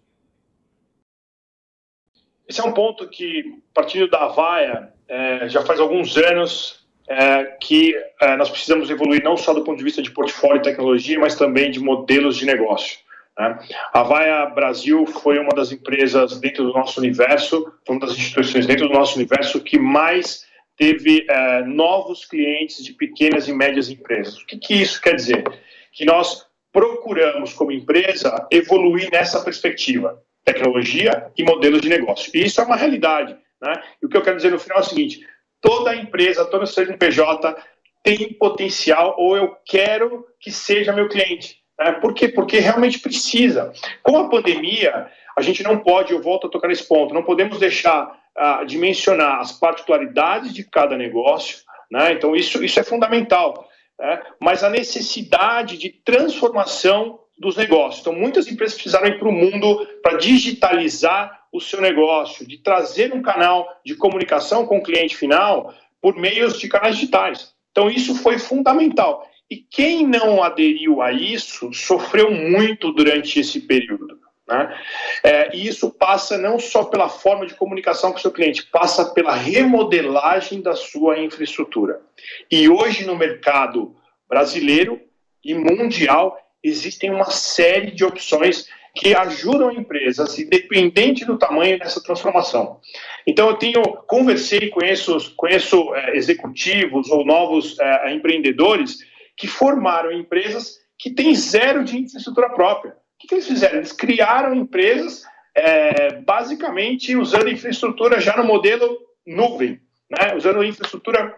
Esse 2.47 2.59
é 2.59 2.63
um 2.63 2.73
ponto 2.73 3.07
que, 3.07 3.61
partindo 3.73 4.09
da 4.09 4.25
Avaia, 4.25 4.91
é, 5.07 5.47
já 5.47 5.61
faz 5.61 5.79
alguns 5.79 6.17
anos 6.17 6.85
é, 7.07 7.43
que 7.61 7.95
é, 8.19 8.35
nós 8.35 8.49
precisamos 8.49 8.89
evoluir 8.89 9.23
não 9.23 9.37
só 9.37 9.53
do 9.53 9.63
ponto 9.63 9.77
de 9.77 9.83
vista 9.83 10.01
de 10.01 10.11
portfólio 10.11 10.57
e 10.57 10.61
tecnologia, 10.61 11.19
mas 11.19 11.35
também 11.35 11.71
de 11.71 11.79
modelos 11.79 12.35
de 12.35 12.45
negócio. 12.45 12.97
Né? 13.37 13.59
A 13.93 14.03
Vaia 14.03 14.45
Brasil 14.47 15.05
foi 15.05 15.39
uma 15.39 15.53
das 15.55 15.71
empresas 15.71 16.39
dentro 16.39 16.65
do 16.65 16.73
nosso 16.73 16.99
universo, 16.99 17.73
uma 17.87 17.99
das 17.99 18.11
instituições 18.11 18.65
dentro 18.65 18.87
do 18.87 18.93
nosso 18.93 19.15
universo 19.15 19.61
que 19.61 19.79
mais 19.79 20.45
teve 20.77 21.25
é, 21.29 21.63
novos 21.63 22.25
clientes 22.25 22.83
de 22.83 22.93
pequenas 22.93 23.47
e 23.47 23.53
médias 23.53 23.89
empresas. 23.89 24.37
O 24.37 24.45
que, 24.45 24.57
que 24.57 24.73
isso 24.75 25.01
quer 25.01 25.15
dizer? 25.15 25.43
Que 25.91 26.05
nós 26.05 26.45
procuramos, 26.71 27.53
como 27.53 27.71
empresa, 27.71 28.47
evoluir 28.49 29.09
nessa 29.11 29.43
perspectiva, 29.43 30.21
tecnologia 30.43 31.31
e 31.37 31.43
modelos 31.43 31.81
de 31.81 31.89
negócio. 31.89 32.31
E 32.33 32.45
isso 32.45 32.61
é 32.61 32.63
uma 32.63 32.75
realidade. 32.75 33.37
Né? 33.61 33.73
E 34.01 34.05
o 34.05 34.09
que 34.09 34.17
eu 34.17 34.21
quero 34.21 34.37
dizer 34.37 34.51
no 34.51 34.59
final 34.59 34.79
é 34.79 34.81
o 34.81 34.85
seguinte: 34.85 35.27
toda 35.59 35.95
empresa, 35.95 36.45
todo 36.45 36.65
CNPJ 36.65 37.55
tem 38.03 38.33
potencial, 38.33 39.15
ou 39.17 39.37
eu 39.37 39.55
quero 39.65 40.25
que 40.39 40.51
seja 40.51 40.93
meu 40.93 41.07
cliente. 41.07 41.57
Né? 41.79 41.91
Por 41.93 42.13
quê? 42.13 42.27
Porque 42.27 42.59
realmente 42.59 42.99
precisa. 42.99 43.71
Com 44.01 44.17
a 44.17 44.29
pandemia, 44.29 45.07
a 45.37 45.41
gente 45.41 45.61
não 45.63 45.77
pode, 45.77 46.11
eu 46.11 46.21
volto 46.21 46.47
a 46.47 46.49
tocar 46.49 46.67
nesse 46.67 46.87
ponto, 46.87 47.13
não 47.13 47.23
podemos 47.23 47.59
deixar 47.59 48.19
de 48.67 48.77
mencionar 48.77 49.39
as 49.39 49.51
particularidades 49.51 50.53
de 50.53 50.63
cada 50.63 50.97
negócio, 50.97 51.59
né? 51.91 52.13
então 52.13 52.35
isso, 52.35 52.63
isso 52.63 52.79
é 52.79 52.83
fundamental, 52.83 53.67
né? 53.99 54.21
mas 54.39 54.63
a 54.63 54.69
necessidade 54.69 55.77
de 55.77 55.89
transformação 55.89 57.19
dos 57.37 57.57
negócios. 57.57 58.01
Então, 58.01 58.13
muitas 58.13 58.47
empresas 58.47 58.75
precisaram 58.75 59.07
ir 59.07 59.17
para 59.17 59.27
o 59.27 59.31
mundo 59.31 59.85
para 60.01 60.17
digitalizar 60.17 61.41
o 61.51 61.59
seu 61.59 61.81
negócio, 61.81 62.47
de 62.47 62.57
trazer 62.59 63.13
um 63.13 63.21
canal 63.21 63.67
de 63.83 63.95
comunicação 63.95 64.65
com 64.65 64.77
o 64.77 64.83
cliente 64.83 65.17
final 65.17 65.73
por 65.99 66.15
meios 66.15 66.59
de 66.59 66.69
canais 66.69 66.95
digitais. 66.95 67.53
Então, 67.71 67.89
isso 67.89 68.15
foi 68.15 68.37
fundamental. 68.37 69.27
E 69.49 69.57
quem 69.57 70.07
não 70.07 70.41
aderiu 70.41 71.01
a 71.01 71.11
isso 71.11 71.73
sofreu 71.73 72.31
muito 72.31 72.93
durante 72.93 73.39
esse 73.39 73.59
período. 73.59 74.20
Né? 74.47 74.79
É, 75.23 75.55
e 75.55 75.67
isso 75.67 75.91
passa 75.91 76.37
não 76.37 76.59
só 76.59 76.83
pela 76.85 77.09
forma 77.09 77.45
de 77.45 77.55
comunicação 77.55 78.11
com 78.11 78.17
o 78.17 78.21
seu 78.21 78.31
cliente, 78.31 78.67
passa 78.67 79.13
pela 79.13 79.33
remodelagem 79.33 80.61
da 80.61 80.75
sua 80.75 81.19
infraestrutura. 81.19 82.01
E 82.49 82.67
hoje 82.69 83.05
no 83.05 83.15
mercado 83.15 83.95
brasileiro 84.27 84.99
e 85.43 85.53
mundial 85.53 86.37
existem 86.63 87.09
uma 87.09 87.29
série 87.31 87.91
de 87.91 88.03
opções 88.03 88.67
que 88.93 89.15
ajudam 89.15 89.71
empresas, 89.71 90.37
independente 90.37 91.23
do 91.25 91.37
tamanho 91.37 91.79
dessa 91.79 92.03
transformação. 92.03 92.79
Então, 93.25 93.47
eu 93.49 93.55
tenho 93.55 93.81
conversei, 94.05 94.69
conheço, 94.69 95.33
conheço 95.35 95.95
é, 95.95 96.17
executivos 96.17 97.09
ou 97.09 97.25
novos 97.25 97.79
é, 97.79 98.13
empreendedores 98.13 98.97
que 99.37 99.47
formaram 99.47 100.11
empresas 100.11 100.77
que 100.99 101.09
têm 101.09 101.33
zero 101.33 101.83
de 101.83 101.97
infraestrutura 101.97 102.49
própria. 102.49 102.95
Que, 103.21 103.27
que 103.27 103.35
eles 103.35 103.47
fizeram? 103.47 103.77
Eles 103.77 103.91
criaram 103.91 104.55
empresas 104.55 105.23
é, 105.55 106.13
basicamente 106.13 107.15
usando 107.15 107.49
infraestrutura 107.49 108.19
já 108.19 108.35
no 108.35 108.43
modelo 108.43 108.97
nuvem, 109.25 109.79
né? 110.09 110.35
usando 110.35 110.63
infraestrutura 110.63 111.35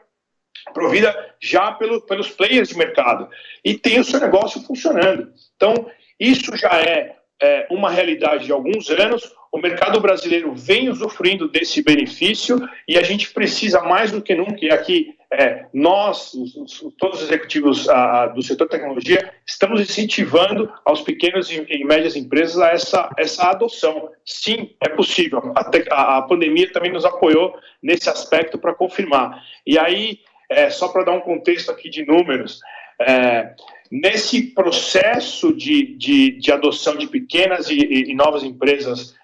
provida 0.73 1.35
já 1.41 1.71
pelo, 1.73 2.01
pelos 2.01 2.29
players 2.29 2.69
de 2.69 2.77
mercado 2.77 3.27
e 3.65 3.73
tem 3.73 3.99
o 3.99 4.03
seu 4.03 4.19
negócio 4.19 4.61
funcionando. 4.61 5.31
Então, 5.55 5.89
isso 6.19 6.55
já 6.55 6.69
é, 6.79 7.15
é 7.41 7.67
uma 7.69 7.89
realidade 7.89 8.45
de 8.45 8.51
alguns 8.51 8.89
anos. 8.89 9.33
O 9.51 9.57
mercado 9.57 9.99
brasileiro 9.99 10.53
vem 10.55 10.89
usufruindo 10.89 11.49
desse 11.49 11.83
benefício 11.83 12.57
e 12.87 12.97
a 12.97 13.03
gente 13.03 13.31
precisa 13.31 13.81
mais 13.81 14.11
do 14.11 14.21
que 14.21 14.33
nunca, 14.33 14.63
e 14.63 14.71
aqui 14.71 15.15
é, 15.33 15.65
nós, 15.73 16.33
os, 16.33 16.55
os, 16.55 16.93
todos 16.97 17.19
os 17.19 17.27
executivos 17.27 17.89
a, 17.89 18.23
a, 18.23 18.27
do 18.27 18.41
setor 18.43 18.67
tecnologia, 18.67 19.33
estamos 19.45 19.81
incentivando 19.81 20.71
aos 20.85 21.01
pequenos 21.01 21.49
e, 21.49 21.65
e, 21.69 21.83
médias 21.83 22.15
empresas 22.15 22.59
a 22.59 22.69
essa, 22.69 23.09
essa 23.17 23.49
adoção. 23.49 24.11
Sim, 24.23 24.75
é 24.79 24.89
possível. 24.89 25.53
A, 25.89 26.17
a 26.17 26.21
pandemia 26.21 26.71
também 26.71 26.91
nos 26.91 27.03
apoiou 27.03 27.55
nesse 27.81 28.09
aspecto 28.09 28.59
para 28.59 28.75
confirmar. 28.75 29.43
E 29.65 29.77
aí, 29.77 30.19
é, 30.49 30.69
só 30.69 30.87
para 30.87 31.05
dar 31.05 31.13
um 31.13 31.21
contexto 31.21 31.71
aqui 31.71 31.89
de 31.89 32.05
números, 32.05 32.59
é, 33.01 33.55
nesse 33.91 34.53
processo 34.53 35.51
de, 35.51 35.95
de, 35.97 36.31
de, 36.39 36.51
adoção 36.51 36.95
de 36.95 37.07
pequenas 37.07 37.69
e, 37.69 37.75
e 37.75 38.13
novas 38.13 38.43
empresas 38.43 39.15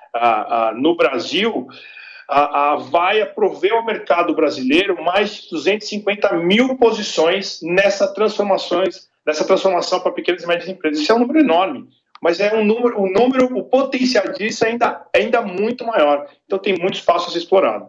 no 0.76 0.95
Brasil, 0.95 1.67
a, 2.30 2.74
a 2.74 3.26
proveu 3.34 3.78
ao 3.78 3.86
mercado 3.86 4.36
brasileiro 4.36 5.04
mais 5.04 5.34
de 5.34 5.50
250 5.50 6.38
mil 6.38 6.78
posições 6.78 7.60
nessa 7.63 8.08
transformações, 8.08 9.08
nessa 9.26 9.44
transformação 9.44 10.00
para 10.00 10.12
pequenas 10.12 10.44
e 10.44 10.48
médias 10.48 10.70
empresas. 10.70 11.02
Isso 11.02 11.12
é 11.12 11.15
um 11.15 11.20
número 11.20 11.39
enorme, 11.39 11.88
mas 12.22 12.39
é 12.39 12.56
um 12.56 12.63
número, 12.63 13.02
o 13.02 13.12
número, 13.12 13.58
o 13.58 13.63
potencial 13.63 14.32
disso 14.32 14.63
é 14.63 14.70
ainda, 14.70 15.06
ainda 15.15 15.42
muito 15.42 15.84
maior. 15.84 16.28
Então 16.46 16.60
tem 16.60 16.78
muito 16.78 16.96
espaço 16.96 17.30
a 17.30 17.32
ser 17.32 17.39
explorado. 17.39 17.88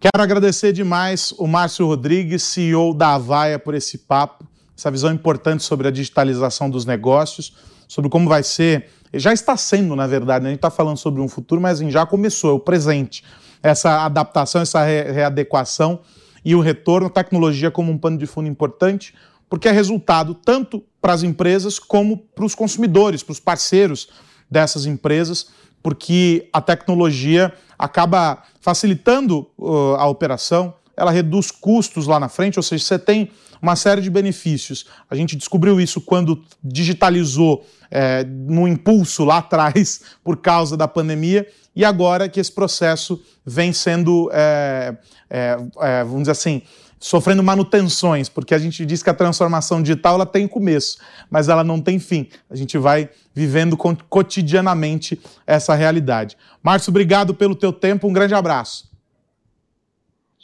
Quero 0.00 0.22
agradecer 0.22 0.72
demais 0.72 1.32
o 1.38 1.46
Márcio 1.46 1.86
Rodrigues, 1.86 2.42
CEO 2.42 2.92
da 2.92 3.14
Avaia, 3.14 3.58
por 3.58 3.74
esse 3.74 3.96
papo, 3.98 4.44
essa 4.76 4.90
visão 4.90 5.12
importante 5.12 5.62
sobre 5.62 5.86
a 5.86 5.90
digitalização 5.90 6.68
dos 6.68 6.84
negócios, 6.84 7.56
sobre 7.86 8.10
como 8.10 8.28
vai 8.28 8.42
ser 8.42 8.90
já 9.14 9.32
está 9.32 9.56
sendo, 9.56 9.94
na 9.96 10.06
verdade, 10.06 10.42
né? 10.42 10.50
a 10.50 10.52
gente 10.52 10.58
está 10.58 10.70
falando 10.70 10.96
sobre 10.96 11.20
um 11.20 11.28
futuro, 11.28 11.60
mas 11.60 11.78
assim, 11.78 11.90
já 11.90 12.04
começou, 12.04 12.50
é 12.50 12.52
o 12.52 12.60
presente. 12.60 13.24
Essa 13.62 14.04
adaptação, 14.04 14.60
essa 14.60 14.84
re 14.84 15.02
readequação 15.12 16.00
e 16.44 16.54
o 16.54 16.60
retorno, 16.60 17.10
tecnologia 17.10 17.70
como 17.70 17.90
um 17.90 17.98
pano 17.98 18.18
de 18.18 18.26
fundo 18.26 18.48
importante, 18.48 19.14
porque 19.48 19.68
é 19.68 19.72
resultado 19.72 20.34
tanto 20.34 20.82
para 21.00 21.12
as 21.12 21.22
empresas 21.22 21.78
como 21.78 22.18
para 22.18 22.44
os 22.44 22.54
consumidores, 22.54 23.22
para 23.22 23.32
os 23.32 23.40
parceiros 23.40 24.08
dessas 24.50 24.86
empresas, 24.86 25.48
porque 25.82 26.48
a 26.52 26.60
tecnologia 26.60 27.52
acaba 27.78 28.42
facilitando 28.60 29.48
uh, 29.58 29.94
a 29.96 30.06
operação, 30.06 30.74
ela 30.96 31.10
reduz 31.10 31.50
custos 31.50 32.06
lá 32.06 32.18
na 32.18 32.28
frente, 32.28 32.58
ou 32.58 32.62
seja, 32.62 32.84
você 32.84 32.98
tem 32.98 33.30
uma 33.60 33.76
série 33.76 34.00
de 34.00 34.10
benefícios. 34.10 34.86
A 35.10 35.14
gente 35.14 35.36
descobriu 35.36 35.80
isso 35.80 36.00
quando 36.00 36.42
digitalizou 36.62 37.66
é, 37.90 38.24
no 38.24 38.66
impulso 38.66 39.24
lá 39.24 39.38
atrás 39.38 40.00
por 40.22 40.38
causa 40.38 40.76
da 40.76 40.88
pandemia 40.88 41.46
e 41.74 41.84
agora 41.84 42.28
que 42.28 42.40
esse 42.40 42.50
processo 42.50 43.22
vem 43.44 43.72
sendo, 43.72 44.30
é, 44.32 44.96
é, 45.28 45.56
é, 45.80 46.04
vamos 46.04 46.20
dizer 46.20 46.32
assim, 46.32 46.62
sofrendo 46.98 47.42
manutenções, 47.42 48.30
porque 48.30 48.54
a 48.54 48.58
gente 48.58 48.84
diz 48.86 49.02
que 49.02 49.10
a 49.10 49.14
transformação 49.14 49.82
digital 49.82 50.14
ela 50.14 50.24
tem 50.24 50.48
começo, 50.48 50.96
mas 51.30 51.50
ela 51.50 51.62
não 51.62 51.78
tem 51.78 51.98
fim. 51.98 52.28
A 52.48 52.56
gente 52.56 52.78
vai 52.78 53.10
vivendo 53.34 53.76
cotidianamente 53.76 55.20
essa 55.46 55.74
realidade. 55.74 56.36
Márcio, 56.62 56.90
obrigado 56.90 57.34
pelo 57.34 57.54
teu 57.54 57.72
tempo, 57.72 58.08
um 58.08 58.12
grande 58.12 58.34
abraço. 58.34 58.90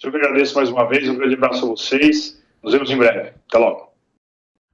Eu 0.02 0.10
que 0.10 0.16
agradeço 0.16 0.56
mais 0.56 0.68
uma 0.68 0.88
vez, 0.88 1.08
um 1.08 1.16
grande 1.16 1.34
abraço 1.34 1.64
a 1.64 1.68
vocês. 1.68 2.36
Nos 2.60 2.72
vemos 2.72 2.90
em 2.90 2.96
breve. 2.96 3.30
Até 3.48 3.58
logo. 3.58 3.92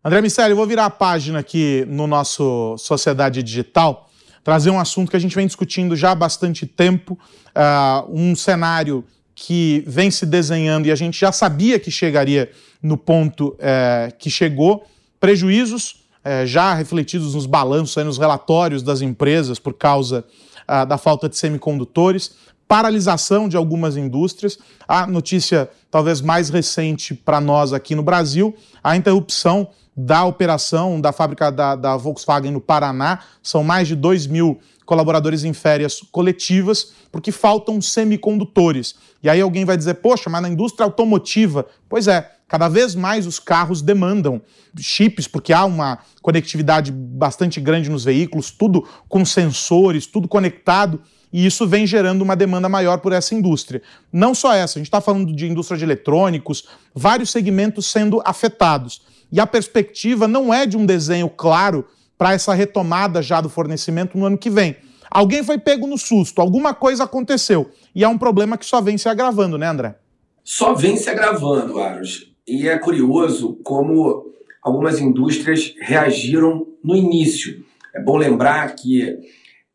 André 0.03 0.23
Miceli, 0.23 0.51
eu 0.51 0.57
vou 0.57 0.67
virar 0.67 0.87
a 0.87 0.91
página 0.91 1.41
aqui 1.41 1.85
no 1.87 2.07
nosso 2.07 2.77
Sociedade 2.79 3.43
Digital, 3.43 4.09
trazer 4.43 4.71
um 4.71 4.81
assunto 4.81 5.11
que 5.11 5.17
a 5.17 5.21
gente 5.21 5.37
vem 5.37 5.47
discutindo 5.47 5.95
já 5.95 6.13
há 6.13 6.15
bastante 6.15 6.67
tempo, 6.67 7.19
uh, 7.49 8.11
um 8.11 8.35
cenário 8.35 9.05
que 9.35 9.85
vem 9.87 10.11
se 10.11 10.25
desenhando 10.25 10.87
e 10.87 10.91
a 10.91 10.95
gente 10.95 11.21
já 11.21 11.31
sabia 11.31 11.79
que 11.79 11.91
chegaria 11.91 12.51
no 12.83 12.97
ponto 12.97 13.49
uh, 13.49 14.17
que 14.19 14.31
chegou, 14.31 14.87
prejuízos 15.21 16.07
uh, 16.25 16.47
já 16.47 16.73
refletidos 16.73 17.35
nos 17.35 17.45
balanços, 17.45 18.03
nos 18.03 18.17
relatórios 18.17 18.83
das 18.83 19.03
empresas 19.03 19.59
por 19.59 19.75
causa 19.75 20.25
ah, 20.71 20.85
da 20.85 20.99
falta 20.99 21.31
de 21.31 21.37
semicondutores, 21.39 22.37
paralisação 22.69 23.49
de 23.49 23.57
algumas 23.57 23.97
indústrias. 23.97 24.59
A 24.87 25.07
notícia 25.07 25.69
talvez 25.91 26.21
mais 26.21 26.51
recente 26.51 27.15
para 27.15 27.41
nós 27.41 27.73
aqui 27.73 27.95
no 27.95 28.03
Brasil, 28.03 28.55
a 28.85 28.95
interrupção 28.95 29.71
da 29.97 30.25
operação 30.25 31.01
da 31.01 31.11
fábrica 31.11 31.51
da, 31.51 31.75
da, 31.75 31.97
Volkswagen 31.97 32.53
no 32.53 32.61
Paraná. 32.61 33.19
São 33.43 33.65
mais 33.65 33.89
de 33.89 33.97
2 33.97 34.29
mil 34.29 34.61
colaboradores 34.87 35.43
em 35.43 35.53
férias 35.53 36.01
coletivas, 36.13 36.93
porque 37.11 37.33
faltam 37.33 37.81
semicondutores. 37.81 38.95
E 39.23 39.29
aí 39.29 39.41
alguém 39.41 39.65
vai 39.65 39.77
dizer, 39.77 39.95
poxa, 39.95 40.31
mas 40.31 40.41
na 40.41 40.49
indústria 40.49 40.85
automotiva. 40.85 41.67
Pois 41.89 42.07
é, 42.07 42.31
cada 42.47 42.69
vez 42.69 42.95
mais 42.95 43.27
os 43.27 43.41
carros 43.41 43.83
demandam 43.83 44.41
chips, 44.79 45.27
porque 45.27 45.53
há 45.53 45.65
uma 45.65 45.99
conectividade 46.23 46.93
bastante 46.93 47.61
grande 47.61 47.91
nos 47.91 48.05
veículos, 48.05 48.53
tudo 48.53 48.87
com 49.09 49.25
sensores, 49.25 50.07
tudo 50.07 50.29
conectado 50.29 51.03
e 51.33 51.45
isso 51.45 51.67
vem 51.67 51.87
gerando 51.87 52.23
uma 52.23 52.35
demanda 52.35 52.69
maior 52.69 52.99
por 52.99 53.13
essa 53.13 53.35
indústria. 53.35 53.83
Não 54.13 54.35
só 54.35 54.55
essa, 54.55 54.79
a 54.79 54.81
gente 54.81 54.87
está 54.87 55.01
falando 55.01 55.35
de 55.35 55.47
indústria 55.47 55.77
de 55.77 55.85
eletrônicos, 55.85 56.65
vários 56.95 57.31
segmentos 57.31 57.87
sendo 57.87 58.23
afetados. 58.25 59.03
E 59.31 59.39
a 59.39 59.47
perspectiva 59.47 60.27
não 60.27 60.53
é 60.53 60.65
de 60.67 60.77
um 60.77 60.87
desenho 60.87 61.29
claro 61.29 61.85
para 62.17 62.33
essa 62.33 62.55
retomada 62.55 63.23
já 63.23 63.41
do 63.41 63.49
fornecimento 63.49 64.17
no 64.17 64.27
ano 64.27 64.39
que 64.39 64.51
vem. 64.51 64.77
Alguém 65.11 65.43
foi 65.43 65.59
pego 65.59 65.87
no 65.87 65.97
susto, 65.97 66.41
alguma 66.41 66.75
coisa 66.75 67.05
aconteceu. 67.05 67.71
E 67.95 68.05
é 68.05 68.09
um 68.09 68.19
problema 68.19 68.59
que 68.59 68.67
só 68.67 68.81
vem 68.81 68.99
se 68.99 69.09
agravando, 69.09 69.57
né, 69.57 69.67
André? 69.67 69.97
Só 70.43 70.75
vem 70.75 70.97
se 70.97 71.09
agravando, 71.09 71.79
Aros. 71.79 72.33
E 72.47 72.69
é 72.69 72.79
curioso 72.79 73.59
como 73.63 74.33
algumas 74.63 74.99
indústrias 74.99 75.75
reagiram 75.81 76.67
no 76.83 76.97
início. 76.97 77.65
É 77.95 78.01
bom 78.01 78.17
lembrar 78.17 78.75
que 78.75 79.19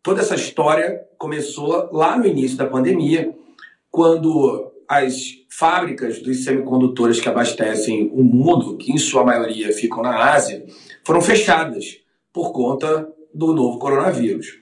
toda 0.03 0.21
essa 0.21 0.35
história 0.35 1.01
começou 1.17 1.89
lá 1.93 2.17
no 2.17 2.27
início 2.27 2.57
da 2.57 2.67
pandemia, 2.67 3.33
quando 3.89 4.71
as 4.87 5.37
fábricas 5.49 6.21
dos 6.21 6.43
semicondutores 6.43 7.21
que 7.21 7.29
abastecem 7.29 8.11
o 8.13 8.21
mundo, 8.21 8.77
que 8.77 8.91
em 8.91 8.97
sua 8.97 9.23
maioria 9.23 9.71
ficam 9.71 10.03
na 10.03 10.33
Ásia, 10.33 10.65
foram 11.05 11.21
fechadas 11.21 11.99
por 12.33 12.51
conta 12.51 13.07
do 13.33 13.53
novo 13.53 13.79
coronavírus. 13.79 14.59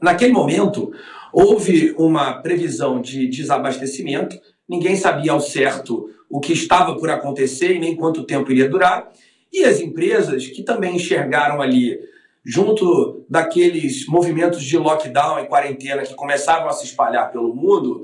Naquele 0.00 0.32
momento, 0.32 0.92
houve 1.32 1.92
uma 1.98 2.34
previsão 2.34 3.00
de 3.00 3.26
desabastecimento, 3.26 4.38
ninguém 4.68 4.94
sabia 4.94 5.32
ao 5.32 5.40
certo 5.40 6.08
o 6.30 6.38
que 6.38 6.52
estava 6.52 6.96
por 6.96 7.10
acontecer 7.10 7.74
e 7.74 7.80
nem 7.80 7.96
quanto 7.96 8.24
tempo 8.24 8.52
iria 8.52 8.68
durar, 8.68 9.12
e 9.52 9.64
as 9.64 9.80
empresas 9.80 10.46
que 10.46 10.62
também 10.62 10.96
enxergaram 10.96 11.60
ali 11.60 11.98
junto 12.44 13.24
daqueles 13.28 14.06
movimentos 14.06 14.62
de 14.62 14.76
lockdown 14.76 15.38
e 15.38 15.46
quarentena 15.46 16.02
que 16.02 16.14
começavam 16.14 16.68
a 16.68 16.72
se 16.72 16.84
espalhar 16.84 17.32
pelo 17.32 17.54
mundo, 17.54 18.02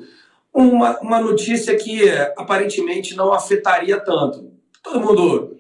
uma, 0.53 0.99
uma 1.01 1.21
notícia 1.21 1.77
que 1.77 2.09
aparentemente 2.37 3.15
não 3.15 3.33
afetaria 3.33 4.01
tanto. 4.01 4.51
Todo 4.83 5.01
mundo, 5.01 5.57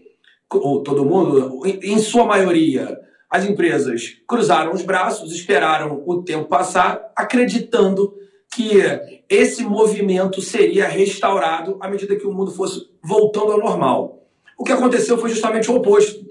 ou 0.50 0.82
todo 0.82 1.04
mundo, 1.04 1.62
em 1.66 1.98
sua 1.98 2.24
maioria, 2.24 2.98
as 3.28 3.44
empresas 3.44 4.16
cruzaram 4.26 4.72
os 4.72 4.82
braços, 4.82 5.32
esperaram 5.32 6.02
o 6.06 6.22
tempo 6.22 6.48
passar, 6.48 7.12
acreditando 7.14 8.14
que 8.52 8.80
esse 9.28 9.62
movimento 9.62 10.42
seria 10.42 10.88
restaurado 10.88 11.76
à 11.80 11.88
medida 11.88 12.16
que 12.16 12.26
o 12.26 12.32
mundo 12.32 12.50
fosse 12.50 12.90
voltando 13.02 13.52
ao 13.52 13.60
normal. 13.60 14.26
O 14.58 14.64
que 14.64 14.72
aconteceu 14.72 15.16
foi 15.16 15.30
justamente 15.30 15.70
o 15.70 15.76
oposto. 15.76 16.28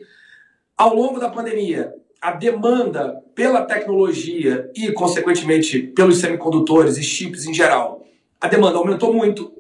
Ao 0.77 0.93
longo 0.93 1.19
da 1.19 1.29
pandemia, 1.29 1.93
a 2.21 2.31
demanda 2.31 3.23
pela 3.33 3.63
tecnologia 3.63 4.69
e, 4.75 4.91
consequentemente, 4.91 5.81
pelos 5.81 6.19
semicondutores 6.19 6.97
e 6.97 7.03
chips 7.03 7.45
em 7.45 7.53
geral, 7.53 8.05
a 8.39 8.47
demanda 8.47 8.77
aumentou 8.77 9.13
muito. 9.13 9.53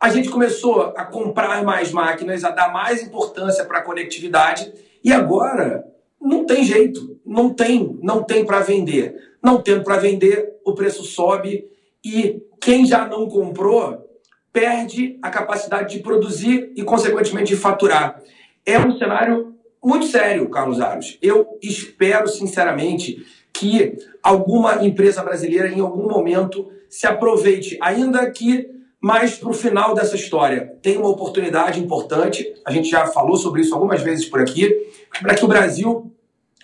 A 0.00 0.08
gente 0.08 0.30
começou 0.30 0.94
a 0.96 1.04
comprar 1.04 1.62
mais 1.64 1.92
máquinas, 1.92 2.44
a 2.44 2.50
dar 2.50 2.72
mais 2.72 3.02
importância 3.02 3.64
para 3.64 3.78
a 3.78 3.82
conectividade 3.82 4.72
e 5.04 5.12
agora 5.12 5.84
não 6.20 6.44
tem 6.44 6.64
jeito, 6.64 7.20
não 7.24 7.52
tem, 7.52 7.98
não 8.02 8.22
tem 8.22 8.44
para 8.44 8.60
vender. 8.60 9.16
Não 9.42 9.60
tendo 9.60 9.84
para 9.84 9.98
vender, 9.98 10.54
o 10.64 10.74
preço 10.74 11.04
sobe 11.04 11.68
e 12.04 12.42
quem 12.60 12.86
já 12.86 13.06
não 13.06 13.28
comprou 13.28 14.06
perde 14.52 15.18
a 15.22 15.30
capacidade 15.30 15.96
de 15.96 16.02
produzir 16.02 16.72
e, 16.74 16.82
consequentemente, 16.82 17.54
de 17.54 17.56
faturar. 17.56 18.20
É 18.64 18.78
um 18.78 18.96
cenário 18.98 19.47
muito 19.82 20.06
sério, 20.06 20.48
Carlos 20.48 20.80
Aros. 20.80 21.18
Eu 21.22 21.58
espero, 21.62 22.28
sinceramente, 22.28 23.24
que 23.52 23.96
alguma 24.22 24.84
empresa 24.84 25.22
brasileira, 25.22 25.68
em 25.68 25.80
algum 25.80 26.08
momento, 26.08 26.70
se 26.88 27.06
aproveite, 27.06 27.78
ainda 27.80 28.30
que 28.30 28.78
mais 29.00 29.36
para 29.36 29.50
o 29.50 29.54
final 29.54 29.94
dessa 29.94 30.16
história. 30.16 30.76
Tem 30.82 30.96
uma 30.96 31.08
oportunidade 31.08 31.80
importante, 31.80 32.54
a 32.64 32.72
gente 32.72 32.88
já 32.88 33.06
falou 33.06 33.36
sobre 33.36 33.60
isso 33.60 33.74
algumas 33.74 34.02
vezes 34.02 34.26
por 34.26 34.40
aqui, 34.40 34.74
para 35.20 35.34
que 35.34 35.44
o 35.44 35.48
Brasil 35.48 36.12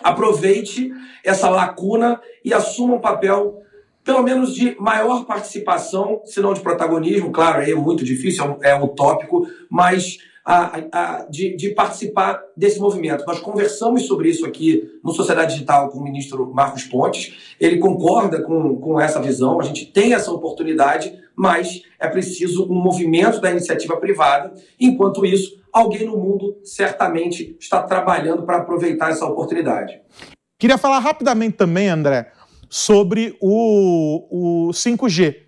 aproveite 0.03 0.91
essa 1.23 1.49
lacuna 1.49 2.21
e 2.43 2.53
assuma 2.53 2.95
um 2.95 2.99
papel, 2.99 3.61
pelo 4.03 4.21
menos 4.21 4.53
de 4.53 4.75
maior 4.79 5.25
participação, 5.25 6.21
se 6.25 6.41
não 6.41 6.53
de 6.53 6.59
protagonismo, 6.59 7.31
claro, 7.31 7.61
é 7.61 7.73
muito 7.73 8.03
difícil, 8.03 8.57
é, 8.61 8.71
é 8.71 8.75
utópico, 8.75 9.47
mas 9.69 10.17
a, 10.45 10.79
a, 10.91 11.25
de, 11.27 11.55
de, 11.55 11.71
participar 11.71 12.39
desse 12.55 12.79
movimento. 12.79 13.25
Nós 13.25 13.39
conversamos 13.39 14.05
sobre 14.05 14.29
isso 14.29 14.45
aqui 14.45 14.87
no 15.03 15.11
Sociedade 15.11 15.53
Digital 15.53 15.89
com 15.89 15.97
o 15.97 16.03
ministro 16.03 16.53
Marcos 16.53 16.83
Pontes. 16.83 17.55
Ele 17.59 17.79
concorda 17.79 18.43
com, 18.43 18.75
com 18.75 19.01
essa 19.01 19.19
visão, 19.19 19.59
a 19.59 19.63
gente 19.63 19.87
tem 19.87 20.13
essa 20.13 20.31
oportunidade, 20.31 21.17
mas 21.35 21.81
é 21.99 22.07
preciso 22.07 22.71
um 22.71 22.75
movimento 22.75 23.41
da 23.41 23.49
iniciativa 23.49 23.97
privada. 23.97 24.53
Enquanto 24.79 25.25
isso, 25.25 25.59
alguém 25.73 26.05
no 26.05 26.15
mundo 26.15 26.55
certamente 26.63 27.57
está 27.59 27.81
trabalhando 27.81 28.43
para 28.43 28.57
aproveitar 28.57 29.09
essa 29.09 29.25
oportunidade. 29.25 29.99
Queria 30.59 30.77
falar 30.77 30.99
rapidamente 30.99 31.57
também, 31.57 31.89
André, 31.89 32.31
sobre 32.69 33.35
o, 33.41 34.67
o 34.67 34.69
5G 34.69 35.44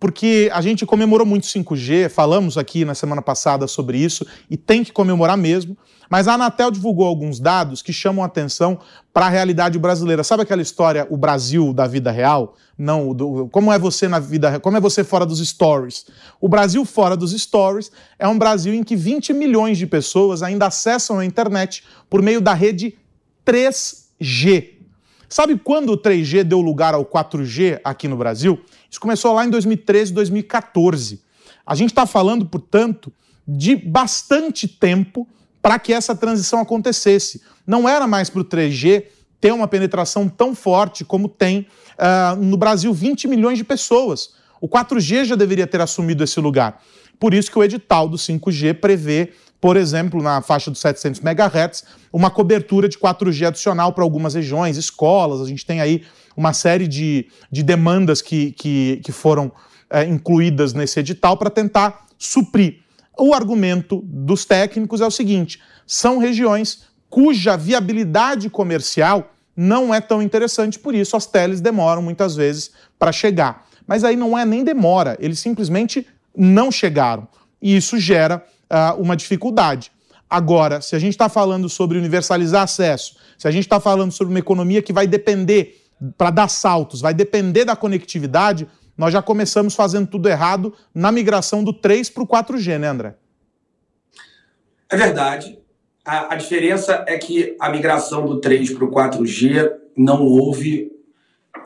porque 0.00 0.48
a 0.52 0.60
gente 0.60 0.86
comemorou 0.86 1.26
muito 1.26 1.46
5G, 1.46 2.08
falamos 2.08 2.56
aqui 2.56 2.84
na 2.84 2.94
semana 2.94 3.20
passada 3.20 3.66
sobre 3.66 3.98
isso 3.98 4.26
e 4.48 4.56
tem 4.56 4.84
que 4.84 4.92
comemorar 4.92 5.36
mesmo. 5.36 5.76
Mas 6.08 6.26
a 6.26 6.34
Anatel 6.34 6.70
divulgou 6.70 7.06
alguns 7.06 7.38
dados 7.38 7.82
que 7.82 7.92
chamam 7.92 8.24
atenção 8.24 8.78
para 9.12 9.26
a 9.26 9.28
realidade 9.28 9.78
brasileira. 9.78 10.24
Sabe 10.24 10.42
aquela 10.42 10.62
história, 10.62 11.06
o 11.10 11.16
Brasil 11.16 11.72
da 11.74 11.86
vida 11.86 12.10
real? 12.10 12.54
Não, 12.78 13.12
do, 13.12 13.48
como 13.50 13.72
é 13.72 13.78
você 13.78 14.08
na 14.08 14.18
vida, 14.18 14.58
como 14.60 14.76
é 14.76 14.80
você 14.80 15.04
fora 15.04 15.26
dos 15.26 15.46
stories? 15.46 16.06
O 16.40 16.48
Brasil 16.48 16.84
fora 16.84 17.16
dos 17.16 17.32
stories 17.32 17.90
é 18.18 18.26
um 18.26 18.38
Brasil 18.38 18.72
em 18.72 18.82
que 18.82 18.96
20 18.96 19.34
milhões 19.34 19.76
de 19.76 19.86
pessoas 19.86 20.42
ainda 20.42 20.66
acessam 20.66 21.18
a 21.18 21.24
internet 21.24 21.84
por 22.08 22.22
meio 22.22 22.40
da 22.40 22.54
rede 22.54 22.96
3G. 23.44 24.78
Sabe 25.28 25.58
quando 25.58 25.92
o 25.92 25.98
3G 25.98 26.42
deu 26.42 26.60
lugar 26.60 26.94
ao 26.94 27.04
4G 27.04 27.80
aqui 27.84 28.08
no 28.08 28.16
Brasil? 28.16 28.58
Isso 28.90 29.00
começou 29.00 29.34
lá 29.34 29.44
em 29.44 29.50
2013, 29.50 30.12
2014. 30.12 31.22
A 31.66 31.74
gente 31.74 31.90
está 31.90 32.06
falando, 32.06 32.46
portanto, 32.46 33.12
de 33.46 33.76
bastante 33.76 34.66
tempo 34.66 35.26
para 35.60 35.78
que 35.78 35.92
essa 35.92 36.14
transição 36.14 36.60
acontecesse. 36.60 37.42
Não 37.66 37.88
era 37.88 38.06
mais 38.06 38.30
para 38.30 38.40
o 38.40 38.44
3G 38.44 39.04
ter 39.40 39.52
uma 39.52 39.68
penetração 39.68 40.28
tão 40.28 40.54
forte 40.54 41.04
como 41.04 41.28
tem 41.28 41.66
uh, 41.98 42.36
no 42.36 42.56
Brasil 42.56 42.92
20 42.92 43.28
milhões 43.28 43.58
de 43.58 43.64
pessoas. 43.64 44.30
O 44.60 44.68
4G 44.68 45.24
já 45.24 45.36
deveria 45.36 45.66
ter 45.66 45.80
assumido 45.80 46.24
esse 46.24 46.40
lugar. 46.40 46.82
Por 47.18 47.34
isso 47.34 47.50
que 47.50 47.58
o 47.58 47.64
edital 47.64 48.08
do 48.08 48.16
5G 48.16 48.74
prevê, 48.74 49.32
por 49.60 49.76
exemplo, 49.76 50.22
na 50.22 50.40
faixa 50.40 50.70
dos 50.70 50.80
700 50.80 51.20
MHz, 51.20 51.84
uma 52.12 52.30
cobertura 52.30 52.88
de 52.88 52.96
4G 52.96 53.46
adicional 53.48 53.92
para 53.92 54.04
algumas 54.04 54.34
regiões, 54.34 54.76
escolas. 54.76 55.40
A 55.40 55.46
gente 55.46 55.66
tem 55.66 55.80
aí 55.80 56.04
uma 56.36 56.52
série 56.52 56.86
de, 56.86 57.28
de 57.50 57.62
demandas 57.62 58.22
que, 58.22 58.52
que, 58.52 59.00
que 59.02 59.10
foram 59.10 59.50
é, 59.90 60.04
incluídas 60.04 60.72
nesse 60.72 61.00
edital 61.00 61.36
para 61.36 61.50
tentar 61.50 62.06
suprir. 62.16 62.80
O 63.18 63.34
argumento 63.34 64.00
dos 64.04 64.44
técnicos 64.44 65.00
é 65.00 65.06
o 65.06 65.10
seguinte: 65.10 65.60
são 65.86 66.18
regiões 66.18 66.84
cuja 67.10 67.56
viabilidade 67.56 68.48
comercial 68.48 69.32
não 69.56 69.92
é 69.92 70.00
tão 70.00 70.22
interessante, 70.22 70.78
por 70.78 70.94
isso 70.94 71.16
as 71.16 71.26
teles 71.26 71.60
demoram 71.60 72.00
muitas 72.00 72.36
vezes 72.36 72.70
para 72.96 73.10
chegar. 73.10 73.66
Mas 73.88 74.04
aí 74.04 74.14
não 74.14 74.38
é 74.38 74.44
nem 74.44 74.62
demora, 74.62 75.16
eles 75.18 75.40
simplesmente 75.40 76.06
não 76.36 76.70
chegaram. 76.70 77.26
E 77.60 77.76
isso 77.76 77.98
gera 77.98 78.44
uh, 78.70 79.00
uma 79.00 79.16
dificuldade. 79.16 79.90
Agora, 80.28 80.80
se 80.80 80.94
a 80.94 80.98
gente 80.98 81.12
está 81.12 81.28
falando 81.28 81.68
sobre 81.68 81.96
universalizar 81.96 82.62
acesso, 82.62 83.16
se 83.38 83.48
a 83.48 83.50
gente 83.50 83.64
está 83.64 83.80
falando 83.80 84.12
sobre 84.12 84.32
uma 84.32 84.38
economia 84.38 84.82
que 84.82 84.92
vai 84.92 85.06
depender, 85.06 85.82
para 86.16 86.30
dar 86.30 86.48
saltos, 86.48 87.00
vai 87.00 87.14
depender 87.14 87.64
da 87.64 87.74
conectividade, 87.74 88.68
nós 88.96 89.12
já 89.12 89.22
começamos 89.22 89.74
fazendo 89.74 90.06
tudo 90.06 90.28
errado 90.28 90.74
na 90.94 91.10
migração 91.10 91.64
do 91.64 91.72
3 91.72 92.10
para 92.10 92.22
o 92.22 92.26
4G, 92.26 92.78
né, 92.78 92.88
André? 92.88 93.14
É 94.90 94.96
verdade. 94.96 95.58
A, 96.04 96.34
a 96.34 96.36
diferença 96.36 97.04
é 97.06 97.16
que 97.16 97.56
a 97.60 97.70
migração 97.70 98.26
do 98.26 98.40
3 98.40 98.72
para 98.74 98.84
o 98.84 98.90
4G 98.90 99.70
não 99.96 100.22
houve 100.22 100.90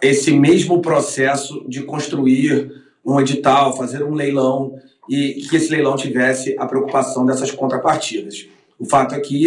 esse 0.01 0.33
mesmo 0.33 0.83
processo 0.83 1.65
de 1.69 1.83
construir 1.83 2.71
um 3.05 3.21
edital, 3.21 3.77
fazer 3.77 4.03
um 4.03 4.15
leilão 4.15 4.75
e 5.13 5.43
que 5.43 5.57
esse 5.57 5.71
leilão 5.71 5.95
tivesse 5.95 6.57
a 6.59 6.65
preocupação 6.65 7.27
dessas 7.27 7.51
contrapartidas. 7.51 8.49
O 8.79 8.87
fato 8.87 9.15
é 9.15 9.21
que 9.21 9.47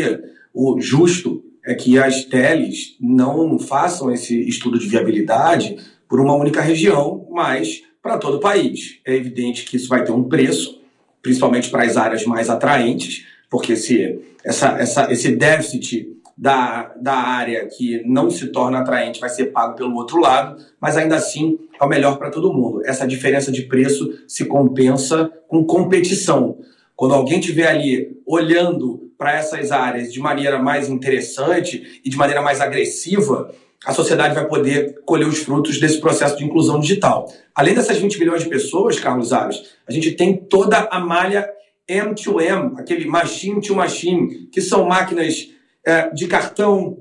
o 0.53 0.79
justo 0.79 1.43
é 1.65 1.73
que 1.73 1.97
as 1.97 2.23
teles 2.23 2.95
não 3.01 3.57
façam 3.57 4.11
esse 4.11 4.47
estudo 4.47 4.77
de 4.77 4.87
viabilidade 4.87 5.77
por 6.07 6.19
uma 6.19 6.35
única 6.35 6.61
região, 6.61 7.27
mas 7.31 7.81
para 7.99 8.19
todo 8.19 8.37
o 8.37 8.39
país. 8.39 8.99
É 9.03 9.15
evidente 9.15 9.65
que 9.65 9.75
isso 9.75 9.89
vai 9.89 10.03
ter 10.03 10.11
um 10.11 10.25
preço, 10.25 10.79
principalmente 11.23 11.71
para 11.71 11.83
as 11.83 11.97
áreas 11.97 12.23
mais 12.25 12.47
atraentes, 12.47 13.25
porque 13.49 13.73
esse, 13.73 14.19
essa, 14.43 14.77
essa, 14.77 15.11
esse 15.11 15.35
déficit 15.35 16.14
da, 16.37 16.93
da 16.99 17.13
área 17.13 17.65
que 17.67 18.03
não 18.05 18.29
se 18.29 18.47
torna 18.47 18.79
atraente 18.79 19.21
vai 19.21 19.29
ser 19.29 19.45
pago 19.47 19.75
pelo 19.75 19.95
outro 19.95 20.19
lado, 20.19 20.61
mas 20.79 20.97
ainda 20.97 21.15
assim 21.15 21.57
é 21.79 21.83
o 21.83 21.87
melhor 21.87 22.17
para 22.17 22.29
todo 22.29 22.53
mundo. 22.53 22.81
Essa 22.85 23.07
diferença 23.07 23.51
de 23.51 23.63
preço 23.63 24.19
se 24.27 24.45
compensa 24.45 25.31
com 25.47 25.63
competição. 25.63 26.57
Quando 26.95 27.13
alguém 27.13 27.39
estiver 27.39 27.67
ali 27.67 28.17
olhando 28.25 29.11
para 29.17 29.33
essas 29.33 29.71
áreas 29.71 30.11
de 30.11 30.19
maneira 30.19 30.59
mais 30.59 30.89
interessante 30.89 32.01
e 32.03 32.09
de 32.09 32.17
maneira 32.17 32.41
mais 32.41 32.59
agressiva, 32.59 33.51
a 33.85 33.93
sociedade 33.93 34.35
vai 34.35 34.47
poder 34.47 35.01
colher 35.05 35.27
os 35.27 35.37
frutos 35.39 35.79
desse 35.79 35.99
processo 36.01 36.37
de 36.37 36.43
inclusão 36.43 36.79
digital. 36.79 37.31
Além 37.53 37.75
dessas 37.75 37.97
20 37.97 38.19
milhões 38.19 38.43
de 38.43 38.49
pessoas, 38.49 38.99
Carlos 38.99 39.31
Aves, 39.31 39.75
a 39.87 39.91
gente 39.91 40.11
tem 40.11 40.35
toda 40.35 40.79
a 40.91 40.99
malha 40.99 41.47
M2M, 41.87 42.79
aquele 42.79 43.05
machine 43.05 43.61
to 43.61 43.75
machine, 43.75 44.47
que 44.51 44.59
são 44.59 44.85
máquinas 44.85 45.54
é, 45.85 46.09
de 46.09 46.27
cartão, 46.27 46.97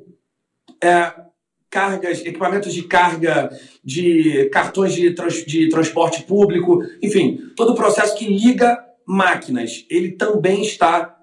é, 0.83 1.13
cargas, 1.71 2.21
equipamentos 2.21 2.73
de 2.73 2.83
carga, 2.85 3.51
de 3.83 4.49
cartões 4.53 4.95
de, 4.95 5.11
trans, 5.13 5.45
de 5.45 5.69
transporte 5.69 6.23
público, 6.23 6.81
enfim, 7.03 7.41
todo 7.57 7.73
o 7.73 7.75
processo 7.75 8.17
que 8.17 8.27
liga 8.27 8.79
máquinas, 9.07 9.85
ele 9.91 10.13
também 10.13 10.63
está 10.63 11.17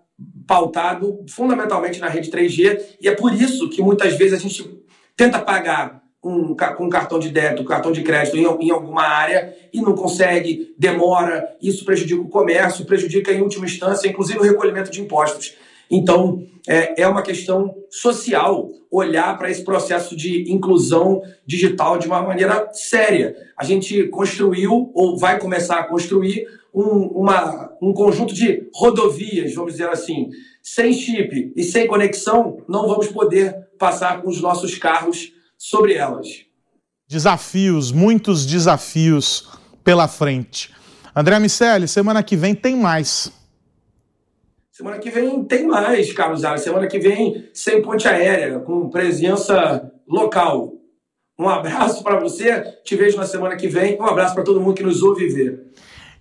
pautado 0.46 1.24
fundamentalmente 1.30 2.00
na 2.00 2.10
rede 2.10 2.30
3G 2.30 2.82
e 3.02 3.08
é 3.08 3.16
por 3.16 3.34
isso 3.34 3.70
que 3.70 3.82
muitas 3.82 4.14
vezes 4.16 4.34
a 4.34 4.42
gente 4.42 4.84
tenta 5.16 5.40
pagar 5.40 6.02
com 6.20 6.86
um 6.86 6.90
cartão 6.90 7.18
de 7.18 7.30
débito, 7.30 7.64
cartão 7.64 7.92
de 7.92 8.04
crédito 8.04 8.38
em, 8.38 8.44
em, 8.44 8.70
alguma 8.70 9.02
área 9.02 9.56
e 9.74 9.82
não 9.82 9.96
consegue, 9.96 10.76
demora, 10.78 11.58
isso 11.60 11.84
prejudica 11.84 12.22
o 12.22 12.30
comércio, 12.30 12.86
prejudica 12.86 13.32
em 13.32 13.42
última 13.42 13.66
instância, 13.66 14.08
inclusive 14.08 14.38
o 14.38 14.44
recolhimento 14.44 14.92
de 14.92 15.02
impostos. 15.02 15.56
Então, 15.92 16.48
é, 16.68 17.02
é 17.02 17.08
uma 17.08 17.22
questão 17.22 17.76
social 17.90 18.70
olhar 18.90 19.38
para 19.38 19.50
esse 19.50 19.64
processo 19.64 20.16
de 20.16 20.52
inclusão 20.52 21.22
digital 21.46 21.98
de 21.98 22.08
uma 22.08 22.22
maneira 22.22 22.70
séria. 22.72 23.36
A 23.58 23.64
gente 23.64 24.08
construiu, 24.08 24.92
ou 24.94 25.18
vai 25.18 25.40
começar 25.40 25.80
a 25.80 25.84
construir, 25.84 26.46
um, 26.74 27.08
uma, 27.08 27.72
um 27.82 27.94
conjunto 27.94 28.34
de 28.34 28.70
rodovias, 28.74 29.54
vamos 29.54 29.74
dizer 29.74 29.90
assim. 29.90 30.30
Sem 30.64 30.94
chip 30.94 31.52
e 31.56 31.64
sem 31.64 31.88
conexão, 31.88 32.64
não 32.68 32.88
vamos 32.88 33.08
poder 33.08 33.68
passar 33.78 34.22
com 34.22 34.30
os 34.30 34.40
nossos 34.42 34.78
carros 34.78 35.34
sobre 35.58 35.94
elas. 35.94 36.46
Desafios, 37.10 37.92
muitos 37.92 38.46
desafios 38.46 39.50
pela 39.84 40.08
frente. 40.08 40.72
André 41.14 41.40
Miceli, 41.40 41.88
semana 41.88 42.24
que 42.24 42.38
vem 42.38 42.56
tem 42.56 42.76
mais. 42.76 43.32
Semana 44.72 45.00
que 45.00 45.10
vem 45.10 45.44
tem 45.44 45.68
mais, 45.68 46.14
Carlos 46.14 46.46
Alves. 46.46 46.64
Semana 46.64 46.88
que 46.88 46.98
vem 46.98 47.50
sem 47.54 47.82
ponte 47.82 48.08
aérea, 48.08 48.58
com 48.60 48.90
presença 48.90 49.92
local. 50.08 50.72
Um 51.38 51.50
abraço 51.50 52.02
para 52.02 52.18
você, 52.18 52.62
te 52.86 52.96
vejo 52.96 53.18
na 53.18 53.26
semana 53.26 53.58
que 53.58 53.68
vem. 53.68 54.00
Um 54.00 54.06
abraço 54.06 54.34
para 54.34 54.46
todo 54.46 54.62
mundo 54.62 54.74
que 54.74 54.84
nos 54.84 55.04
ouve 55.04 55.28
ver. 55.28 55.60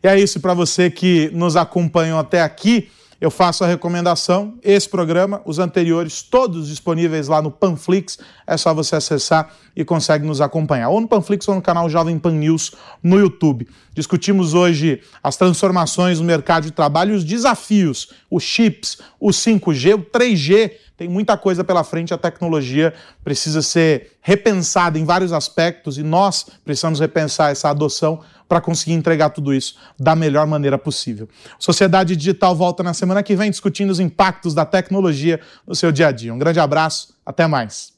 E 0.03 0.09
é 0.09 0.19
isso 0.19 0.41
para 0.41 0.53
você 0.53 0.91
que 0.91 1.31
nos 1.33 1.57
acompanhou 1.57 2.19
até 2.19 2.43
aqui 2.43 2.91
eu 3.21 3.31
faço 3.31 3.63
a 3.63 3.67
recomendação. 3.67 4.55
Esse 4.63 4.89
programa, 4.89 5.43
os 5.45 5.59
anteriores, 5.59 6.23
todos 6.23 6.69
disponíveis 6.69 7.29
lá 7.29 7.43
no 7.43 7.51
Panflix. 7.51 8.19
É 8.47 8.57
só 8.57 8.73
você 8.73 8.97
acessar 8.97 9.55
e 9.77 9.85
consegue 9.85 10.25
nos 10.27 10.41
acompanhar. 10.41 10.89
Ou 10.89 11.01
no 11.01 11.07
Panflix 11.07 11.47
ou 11.47 11.55
no 11.55 11.61
canal 11.61 11.91
Jovem 11.91 12.19
Pan 12.19 12.33
News 12.33 12.73
no 13.03 13.19
YouTube. 13.19 13.69
Discutimos 13.95 14.55
hoje 14.55 15.03
as 15.23 15.37
transformações 15.37 16.19
no 16.19 16.25
mercado 16.25 16.65
de 16.65 16.71
trabalho 16.71 17.15
os 17.15 17.23
desafios, 17.23 18.09
os 18.31 18.43
chips, 18.43 18.99
o 19.19 19.29
5G, 19.29 19.95
o 19.95 19.99
3G. 19.99 20.73
Tem 20.97 21.09
muita 21.09 21.37
coisa 21.37 21.65
pela 21.65 21.83
frente, 21.83 22.15
a 22.15 22.19
tecnologia 22.19 22.95
precisa 23.25 23.63
ser 23.63 24.13
repensada 24.21 24.99
em 24.99 25.05
vários 25.05 25.33
aspectos 25.33 25.99
e 25.99 26.03
nós 26.03 26.47
precisamos 26.65 27.01
repensar 27.01 27.51
essa 27.51 27.71
adoção 27.71 28.21
para 28.51 28.61
conseguir 28.61 28.95
entregar 28.95 29.31
tudo 29.31 29.55
isso 29.55 29.77
da 29.97 30.17
melhor 30.17 30.45
maneira 30.45 30.77
possível. 30.77 31.29
Sociedade 31.57 32.17
Digital 32.17 32.57
volta 32.57 32.83
na 32.83 32.93
semana 32.93 33.23
que 33.23 33.37
vem 33.37 33.49
discutindo 33.49 33.91
os 33.91 34.01
impactos 34.01 34.53
da 34.53 34.67
tecnologia 34.67 35.41
no 35.65 35.77
seu 35.77 35.93
dia 35.93 36.09
a 36.09 36.13
dia. 36.13 36.35
Um 36.35 36.39
grande 36.39 36.59
abraço, 36.59 37.15
até 37.25 37.47
mais. 37.47 37.93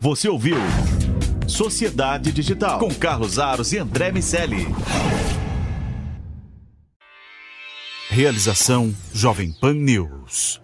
Você 0.00 0.28
ouviu 0.28 0.56
Sociedade 1.46 2.32
Digital 2.32 2.80
com 2.80 2.92
Carlos 2.92 3.38
Aros 3.38 3.72
e 3.72 3.78
André 3.78 4.10
Miceli. 4.10 4.66
Realização 8.10 8.92
Jovem 9.12 9.52
Pan 9.52 9.74
News. 9.74 10.60